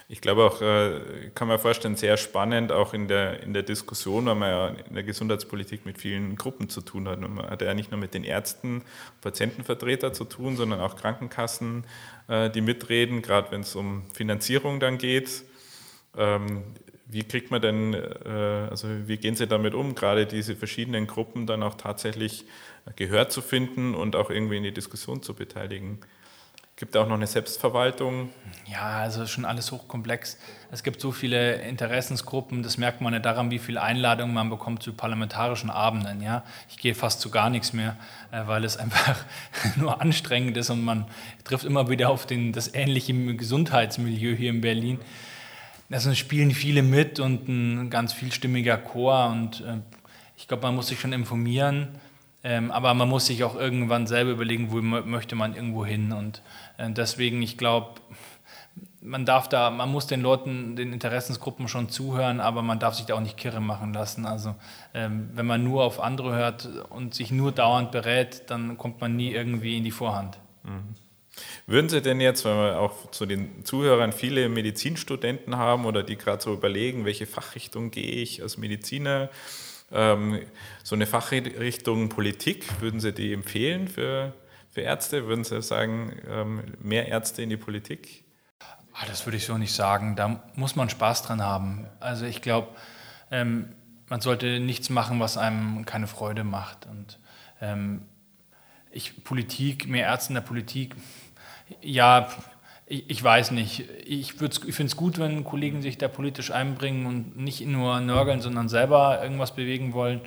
Ich 0.07 0.21
glaube 0.21 0.43
auch, 0.43 0.61
äh, 0.61 1.29
kann 1.35 1.47
man 1.47 1.59
vorstellen, 1.59 1.95
sehr 1.95 2.17
spannend 2.17 2.71
auch 2.71 2.93
in 2.93 3.07
der, 3.07 3.41
in 3.43 3.53
der 3.53 3.63
Diskussion, 3.63 4.25
weil 4.25 4.35
man 4.35 4.49
ja 4.49 4.67
in 4.87 4.95
der 4.95 5.03
Gesundheitspolitik 5.03 5.85
mit 5.85 5.97
vielen 5.97 6.35
Gruppen 6.35 6.69
zu 6.69 6.81
tun 6.81 7.07
hat. 7.07 7.19
Und 7.19 7.35
man 7.35 7.49
hat 7.49 7.61
ja 7.61 7.73
nicht 7.73 7.91
nur 7.91 7.99
mit 7.99 8.13
den 8.13 8.23
Ärzten, 8.23 8.83
Patientenvertreter 9.21 10.13
zu 10.13 10.25
tun, 10.25 10.57
sondern 10.57 10.79
auch 10.79 10.95
Krankenkassen, 10.95 11.85
äh, 12.27 12.49
die 12.49 12.61
mitreden, 12.61 13.21
gerade 13.21 13.51
wenn 13.51 13.61
es 13.61 13.75
um 13.75 14.03
Finanzierung 14.13 14.79
dann 14.79 14.97
geht. 14.97 15.43
Ähm, 16.17 16.63
wie 17.11 17.23
kriegt 17.23 17.49
man 17.49 17.61
denn, 17.61 17.93
äh, 17.95 18.67
also 18.69 18.87
wie 19.07 19.17
gehen 19.17 19.35
Sie 19.35 19.47
damit 19.47 19.73
um, 19.73 19.95
gerade 19.95 20.27
diese 20.27 20.55
verschiedenen 20.55 21.07
Gruppen 21.07 21.47
dann 21.47 21.63
auch 21.63 21.75
tatsächlich 21.75 22.45
Gehör 22.95 23.29
zu 23.29 23.41
finden 23.41 23.95
und 23.95 24.15
auch 24.15 24.29
irgendwie 24.29 24.57
in 24.57 24.63
die 24.63 24.71
Diskussion 24.71 25.23
zu 25.23 25.33
beteiligen? 25.33 25.99
Gibt 26.79 26.95
auch 26.95 27.09
noch 27.09 27.15
eine 27.15 27.27
Selbstverwaltung? 27.27 28.29
Ja, 28.65 28.99
also 28.99 29.27
schon 29.27 29.43
alles 29.43 29.73
hochkomplex. 29.73 30.37
Es 30.71 30.81
gibt 30.81 31.01
so 31.01 31.11
viele 31.11 31.55
Interessensgruppen, 31.63 32.63
das 32.63 32.77
merkt 32.77 33.01
man 33.01 33.11
ja 33.11 33.19
daran, 33.19 33.51
wie 33.51 33.59
viele 33.59 33.81
Einladungen 33.81 34.33
man 34.33 34.49
bekommt 34.49 34.81
zu 34.81 34.93
parlamentarischen 34.93 35.69
Abenden. 35.69 36.21
Ja? 36.21 36.45
Ich 36.69 36.77
gehe 36.77 36.95
fast 36.95 37.19
zu 37.19 37.31
gar 37.31 37.49
nichts 37.49 37.73
mehr, 37.73 37.97
äh, 38.31 38.47
weil 38.47 38.63
es 38.63 38.77
einfach 38.77 39.17
nur 39.75 39.99
anstrengend 39.99 40.55
ist 40.55 40.69
und 40.69 40.81
man 40.81 41.05
trifft 41.43 41.65
immer 41.65 41.89
wieder 41.89 42.09
auf 42.09 42.25
den, 42.25 42.53
das 42.53 42.73
ähnliche 42.73 43.13
Gesundheitsmilieu 43.35 44.33
hier 44.33 44.49
in 44.49 44.61
Berlin. 44.61 44.99
Also 45.91 46.15
spielen 46.15 46.51
viele 46.51 46.81
mit 46.81 47.19
und 47.19 47.49
ein 47.49 47.89
ganz 47.89 48.13
vielstimmiger 48.13 48.77
Chor 48.77 49.27
und 49.31 49.59
äh, 49.59 49.79
ich 50.37 50.47
glaube, 50.47 50.63
man 50.63 50.75
muss 50.75 50.87
sich 50.87 51.01
schon 51.01 51.11
informieren 51.11 51.89
ähm, 52.43 52.71
aber 52.71 52.93
man 52.93 53.09
muss 53.09 53.25
sich 53.25 53.43
auch 53.43 53.55
irgendwann 53.55 54.07
selber 54.07 54.31
überlegen, 54.31 54.71
wo 54.71 54.81
möchte 54.81 55.35
man 55.35 55.55
irgendwo 55.55 55.85
hin. 55.85 56.13
Und 56.13 56.41
deswegen, 56.87 57.41
ich 57.41 57.57
glaube, 57.57 57.99
man 59.01 59.25
darf 59.25 59.47
da, 59.47 59.69
man 59.69 59.89
muss 59.89 60.07
den 60.07 60.21
Leuten, 60.21 60.75
den 60.75 60.93
Interessensgruppen 60.93 61.67
schon 61.67 61.89
zuhören, 61.89 62.39
aber 62.39 62.61
man 62.61 62.79
darf 62.79 62.95
sich 62.95 63.05
da 63.05 63.15
auch 63.15 63.21
nicht 63.21 63.37
kirre 63.37 63.61
machen 63.61 63.93
lassen. 63.93 64.25
Also 64.25 64.55
ähm, 64.93 65.29
wenn 65.33 65.45
man 65.45 65.63
nur 65.63 65.83
auf 65.83 65.99
andere 65.99 66.35
hört 66.35 66.69
und 66.89 67.13
sich 67.13 67.31
nur 67.31 67.51
dauernd 67.51 67.91
berät, 67.91 68.43
dann 68.47 68.77
kommt 68.77 69.01
man 69.01 69.15
nie 69.15 69.31
irgendwie 69.31 69.77
in 69.77 69.83
die 69.83 69.91
Vorhand. 69.91 70.37
Mhm. 70.63 70.95
Würden 71.67 71.87
Sie 71.87 72.01
denn 72.01 72.19
jetzt, 72.19 72.43
wenn 72.43 72.55
wir 72.57 72.79
auch 72.79 73.11
zu 73.11 73.25
den 73.25 73.63
Zuhörern 73.63 74.11
viele 74.11 74.49
Medizinstudenten 74.49 75.55
haben 75.55 75.85
oder 75.85 76.03
die 76.03 76.17
gerade 76.17 76.41
so 76.41 76.53
überlegen, 76.53 77.05
welche 77.05 77.27
Fachrichtung 77.27 77.91
gehe 77.91 78.11
ich 78.11 78.41
als 78.41 78.57
Mediziner, 78.57 79.29
ähm, 79.91 80.41
so 80.83 80.95
eine 80.95 81.05
Fachrichtung 81.05 82.09
Politik, 82.09 82.81
würden 82.81 82.99
Sie 82.99 83.13
die 83.13 83.31
empfehlen 83.31 83.87
für, 83.87 84.33
für 84.79 84.85
Ärzte? 84.85 85.27
Würden 85.27 85.43
Sie 85.43 85.61
sagen, 85.61 86.13
ähm, 86.29 86.63
mehr 86.79 87.07
Ärzte 87.07 87.41
in 87.41 87.49
die 87.49 87.57
Politik? 87.57 88.23
Ah, 88.93 89.05
das 89.07 89.25
würde 89.25 89.37
ich 89.37 89.45
so 89.45 89.57
nicht 89.57 89.73
sagen. 89.73 90.15
Da 90.15 90.41
muss 90.55 90.75
man 90.75 90.89
Spaß 90.89 91.23
dran 91.23 91.41
haben. 91.41 91.85
Also 91.99 92.25
ich 92.25 92.41
glaube, 92.41 92.69
ähm, 93.29 93.69
man 94.07 94.21
sollte 94.21 94.59
nichts 94.59 94.89
machen, 94.89 95.19
was 95.19 95.37
einem 95.37 95.85
keine 95.85 96.07
Freude 96.07 96.43
macht. 96.43 96.85
Und 96.85 97.19
ähm, 97.61 98.03
ich, 98.91 99.23
Politik, 99.23 99.87
mehr 99.87 100.05
Ärzte 100.05 100.29
in 100.29 100.35
der 100.35 100.41
Politik, 100.41 100.95
ja, 101.81 102.29
ich, 102.85 103.09
ich 103.09 103.23
weiß 103.23 103.51
nicht. 103.51 103.83
Ich, 104.05 104.31
ich 104.41 104.73
finde 104.75 104.85
es 104.85 104.95
gut, 104.95 105.19
wenn 105.19 105.43
Kollegen 105.43 105.81
sich 105.81 105.97
da 105.97 106.07
politisch 106.07 106.51
einbringen 106.51 107.05
und 107.05 107.37
nicht 107.37 107.65
nur 107.65 107.99
nörgeln, 107.99 108.39
sondern 108.39 108.69
selber 108.69 109.21
irgendwas 109.21 109.53
bewegen 109.53 109.93
wollen. 109.93 110.21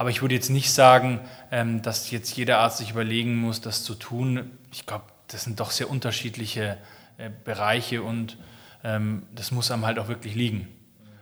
Aber 0.00 0.08
ich 0.08 0.22
würde 0.22 0.34
jetzt 0.34 0.48
nicht 0.48 0.72
sagen, 0.72 1.20
ähm, 1.50 1.82
dass 1.82 2.10
jetzt 2.10 2.34
jeder 2.34 2.60
Arzt 2.60 2.78
sich 2.78 2.92
überlegen 2.92 3.36
muss, 3.36 3.60
das 3.60 3.84
zu 3.84 3.94
tun. 3.94 4.50
Ich 4.72 4.86
glaube, 4.86 5.04
das 5.28 5.44
sind 5.44 5.60
doch 5.60 5.70
sehr 5.70 5.90
unterschiedliche 5.90 6.78
äh, 7.18 7.28
Bereiche 7.44 8.02
und 8.02 8.38
ähm, 8.82 9.24
das 9.34 9.50
muss 9.50 9.70
einem 9.70 9.84
halt 9.84 9.98
auch 9.98 10.08
wirklich 10.08 10.34
liegen. 10.34 10.68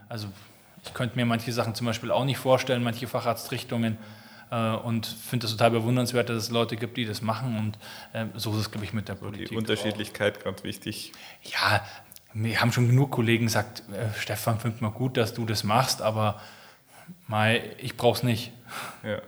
Also 0.07 0.29
ich 0.85 0.93
könnte 0.93 1.17
mir 1.17 1.25
manche 1.25 1.51
Sachen 1.51 1.75
zum 1.75 1.87
Beispiel 1.87 2.09
auch 2.09 2.23
nicht 2.23 2.37
vorstellen, 2.37 2.81
manche 2.81 3.05
Facharztrichtungen. 3.05 3.97
Äh, 4.49 4.55
und 4.55 5.07
finde 5.07 5.47
es 5.47 5.51
total 5.51 5.71
bewundernswert, 5.71 6.29
dass 6.29 6.43
es 6.43 6.49
Leute 6.49 6.77
gibt, 6.77 6.95
die 6.95 7.03
das 7.03 7.21
machen 7.21 7.57
und 7.57 7.77
äh, 8.13 8.27
so 8.39 8.51
ist 8.51 8.59
es, 8.59 8.71
glaube 8.71 8.85
ich, 8.85 8.93
mit 8.93 9.09
der 9.09 9.15
Politik. 9.15 9.49
Die 9.49 9.57
Unterschiedlichkeit 9.57 10.41
ganz 10.41 10.63
wichtig. 10.63 11.11
Ja, 11.43 11.85
wir 12.33 12.61
haben 12.61 12.71
schon 12.71 12.87
genug 12.87 13.11
Kollegen 13.11 13.47
gesagt, 13.47 13.83
äh, 13.91 14.17
Stefan, 14.17 14.57
findet 14.57 14.81
man 14.81 14.93
gut, 14.93 15.17
dass 15.17 15.33
du 15.33 15.45
das 15.45 15.65
machst, 15.65 16.01
aber 16.01 16.39
Mai, 17.27 17.61
ich 17.77 17.97
brauche 17.97 18.17
es 18.17 18.23
nicht. 18.23 18.51
Ja. 19.03 19.21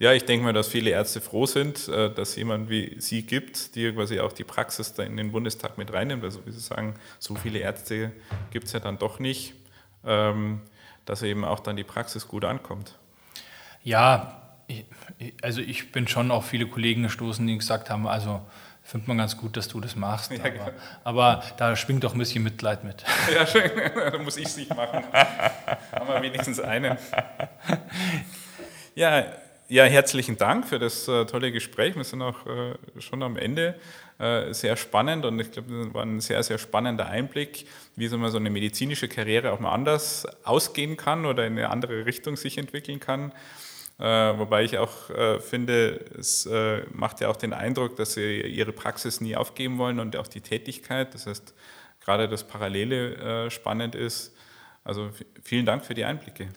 Ja, 0.00 0.12
ich 0.12 0.24
denke 0.24 0.44
mal, 0.44 0.52
dass 0.52 0.68
viele 0.68 0.90
Ärzte 0.90 1.20
froh 1.20 1.46
sind, 1.46 1.88
dass 1.88 2.36
jemand 2.36 2.70
wie 2.70 3.00
Sie 3.00 3.22
gibt, 3.22 3.74
die 3.74 3.92
quasi 3.92 4.20
auch 4.20 4.32
die 4.32 4.44
Praxis 4.44 4.94
da 4.94 5.02
in 5.02 5.16
den 5.16 5.32
Bundestag 5.32 5.76
mit 5.76 5.92
reinnimmt. 5.92 6.22
Also 6.22 6.46
wie 6.46 6.52
Sie 6.52 6.60
sagen, 6.60 6.94
so 7.18 7.34
viele 7.34 7.58
Ärzte 7.58 8.12
gibt 8.52 8.66
es 8.66 8.72
ja 8.72 8.78
dann 8.78 8.98
doch 8.98 9.18
nicht, 9.18 9.54
ähm, 10.06 10.60
dass 11.04 11.22
eben 11.22 11.44
auch 11.44 11.58
dann 11.58 11.76
die 11.76 11.82
Praxis 11.82 12.28
gut 12.28 12.44
ankommt. 12.44 12.94
Ja, 13.82 14.40
also 15.42 15.60
ich 15.60 15.90
bin 15.90 16.06
schon 16.06 16.30
auf 16.30 16.46
viele 16.46 16.66
Kollegen 16.66 17.02
gestoßen, 17.02 17.44
die 17.44 17.58
gesagt 17.58 17.90
haben, 17.90 18.06
also 18.06 18.40
findet 18.82 19.08
man 19.08 19.18
ganz 19.18 19.36
gut, 19.36 19.56
dass 19.56 19.68
du 19.68 19.80
das 19.80 19.96
machst. 19.96 20.30
Ja, 20.30 20.38
aber, 20.38 20.50
genau. 20.50 20.70
aber, 21.04 21.42
da 21.56 21.76
schwingt 21.76 22.04
doch 22.04 22.12
ein 22.12 22.18
bisschen 22.18 22.44
Mitleid 22.44 22.84
mit. 22.84 23.04
Ja, 23.34 23.46
schön. 23.46 23.70
da 23.94 24.18
muss 24.18 24.36
ich 24.36 24.46
es 24.46 24.56
nicht 24.56 24.74
machen. 24.74 25.04
Haben 26.08 26.22
wir 26.22 26.32
wenigstens 26.32 26.58
einen. 26.58 26.96
Ja, 28.94 29.26
ja, 29.68 29.84
herzlichen 29.84 30.38
Dank 30.38 30.66
für 30.66 30.78
das 30.78 31.06
äh, 31.06 31.26
tolle 31.26 31.52
Gespräch. 31.52 31.94
Wir 31.94 32.02
sind 32.02 32.22
auch 32.22 32.46
äh, 32.46 32.74
schon 32.98 33.22
am 33.22 33.36
Ende. 33.36 33.74
Äh, 34.18 34.54
sehr 34.54 34.76
spannend 34.76 35.26
und 35.26 35.38
ich 35.38 35.52
glaube, 35.52 35.84
das 35.84 35.94
war 35.94 36.02
ein 36.02 36.20
sehr, 36.20 36.42
sehr 36.42 36.56
spannender 36.58 37.06
Einblick, 37.06 37.66
wie 37.94 38.08
so, 38.08 38.16
mal 38.16 38.30
so 38.30 38.38
eine 38.38 38.48
medizinische 38.48 39.06
Karriere 39.06 39.52
auch 39.52 39.60
mal 39.60 39.72
anders 39.72 40.26
ausgehen 40.44 40.96
kann 40.96 41.26
oder 41.26 41.46
in 41.46 41.52
eine 41.52 41.68
andere 41.68 42.06
Richtung 42.06 42.36
sich 42.36 42.56
entwickeln 42.56 42.98
kann. 42.98 43.32
Äh, 44.00 44.04
wobei 44.04 44.64
ich 44.64 44.78
auch 44.78 45.10
äh, 45.10 45.38
finde, 45.38 46.06
es 46.18 46.46
äh, 46.46 46.82
macht 46.90 47.20
ja 47.20 47.28
auch 47.28 47.36
den 47.36 47.52
Eindruck, 47.52 47.96
dass 47.96 48.14
sie 48.14 48.40
ihre 48.40 48.72
Praxis 48.72 49.20
nie 49.20 49.36
aufgeben 49.36 49.76
wollen 49.76 50.00
und 50.00 50.16
auch 50.16 50.26
die 50.26 50.40
Tätigkeit. 50.40 51.12
Das 51.12 51.26
heißt, 51.26 51.54
gerade 52.00 52.28
das 52.28 52.44
Parallele 52.44 53.50
spannend 53.50 53.94
ist. 53.94 54.34
Also 54.84 55.10
vielen 55.42 55.66
Dank 55.66 55.84
für 55.84 55.94
die 55.94 56.04
Einblicke. 56.04 56.48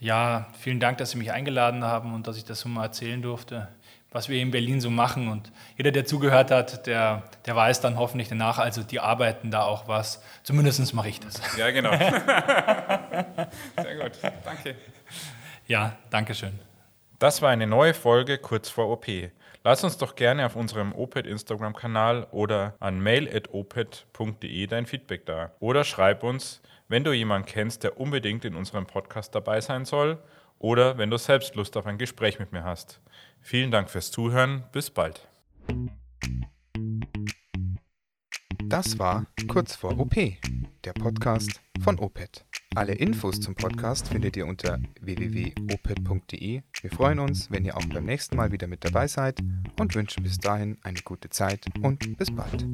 Ja, 0.00 0.48
vielen 0.58 0.80
Dank, 0.80 0.98
dass 0.98 1.12
Sie 1.12 1.18
mich 1.18 1.30
eingeladen 1.30 1.84
haben 1.84 2.12
und 2.12 2.26
dass 2.26 2.36
ich 2.36 2.44
das 2.44 2.60
so 2.60 2.68
mal 2.68 2.82
erzählen 2.84 3.22
durfte, 3.22 3.68
was 4.10 4.28
wir 4.28 4.40
in 4.42 4.50
Berlin 4.50 4.80
so 4.80 4.90
machen. 4.90 5.28
Und 5.28 5.52
jeder, 5.76 5.92
der 5.92 6.04
zugehört 6.04 6.50
hat, 6.50 6.88
der, 6.88 7.22
der 7.46 7.54
weiß 7.54 7.80
dann 7.80 7.96
hoffentlich 7.96 8.28
danach, 8.28 8.58
also 8.58 8.82
die 8.82 8.98
arbeiten 8.98 9.52
da 9.52 9.62
auch 9.62 9.86
was. 9.86 10.20
Zumindest 10.42 10.92
mache 10.94 11.08
ich 11.08 11.20
das. 11.20 11.40
Ja, 11.56 11.70
genau. 11.70 11.90
Sehr 13.80 13.96
gut, 13.96 14.12
danke. 14.44 14.74
Ja, 15.68 15.96
danke 16.10 16.34
schön. 16.34 16.58
Das 17.20 17.40
war 17.40 17.50
eine 17.50 17.68
neue 17.68 17.94
Folge 17.94 18.38
kurz 18.38 18.68
vor 18.68 18.88
OP. 18.90 19.06
Lass 19.62 19.84
uns 19.84 19.96
doch 19.96 20.16
gerne 20.16 20.44
auf 20.44 20.56
unserem 20.56 20.92
OPED 20.92 21.24
Instagram-Kanal 21.24 22.26
oder 22.32 22.74
an 22.80 23.00
mail.oped.de 23.00 24.66
dein 24.66 24.86
Feedback 24.86 25.24
da. 25.26 25.52
Oder 25.60 25.84
schreib 25.84 26.24
uns, 26.24 26.60
wenn 26.92 27.04
du 27.04 27.12
jemanden 27.14 27.48
kennst, 27.48 27.84
der 27.84 27.98
unbedingt 27.98 28.44
in 28.44 28.54
unserem 28.54 28.86
Podcast 28.86 29.34
dabei 29.34 29.62
sein 29.62 29.86
soll 29.86 30.22
oder 30.58 30.98
wenn 30.98 31.08
du 31.08 31.16
selbst 31.16 31.54
Lust 31.54 31.74
auf 31.78 31.86
ein 31.86 31.96
Gespräch 31.96 32.38
mit 32.38 32.52
mir 32.52 32.64
hast. 32.64 33.00
Vielen 33.40 33.70
Dank 33.70 33.88
fürs 33.88 34.10
Zuhören. 34.10 34.64
Bis 34.72 34.90
bald. 34.90 35.26
Das 38.66 38.98
war 38.98 39.24
Kurz 39.48 39.74
vor 39.74 39.98
OP, 39.98 40.14
der 40.84 40.92
Podcast 40.92 41.62
von 41.82 41.98
OPED. 41.98 42.44
Alle 42.74 42.92
Infos 42.92 43.40
zum 43.40 43.54
Podcast 43.54 44.08
findet 44.08 44.36
ihr 44.36 44.46
unter 44.46 44.78
www.oped.de. 45.00 46.62
Wir 46.82 46.90
freuen 46.90 47.20
uns, 47.20 47.50
wenn 47.50 47.64
ihr 47.64 47.74
auch 47.74 47.86
beim 47.86 48.04
nächsten 48.04 48.36
Mal 48.36 48.52
wieder 48.52 48.66
mit 48.66 48.84
dabei 48.84 49.06
seid 49.06 49.40
und 49.80 49.94
wünschen 49.94 50.22
bis 50.24 50.36
dahin 50.36 50.78
eine 50.82 51.00
gute 51.00 51.30
Zeit 51.30 51.64
und 51.80 52.18
bis 52.18 52.30
bald. 52.30 52.66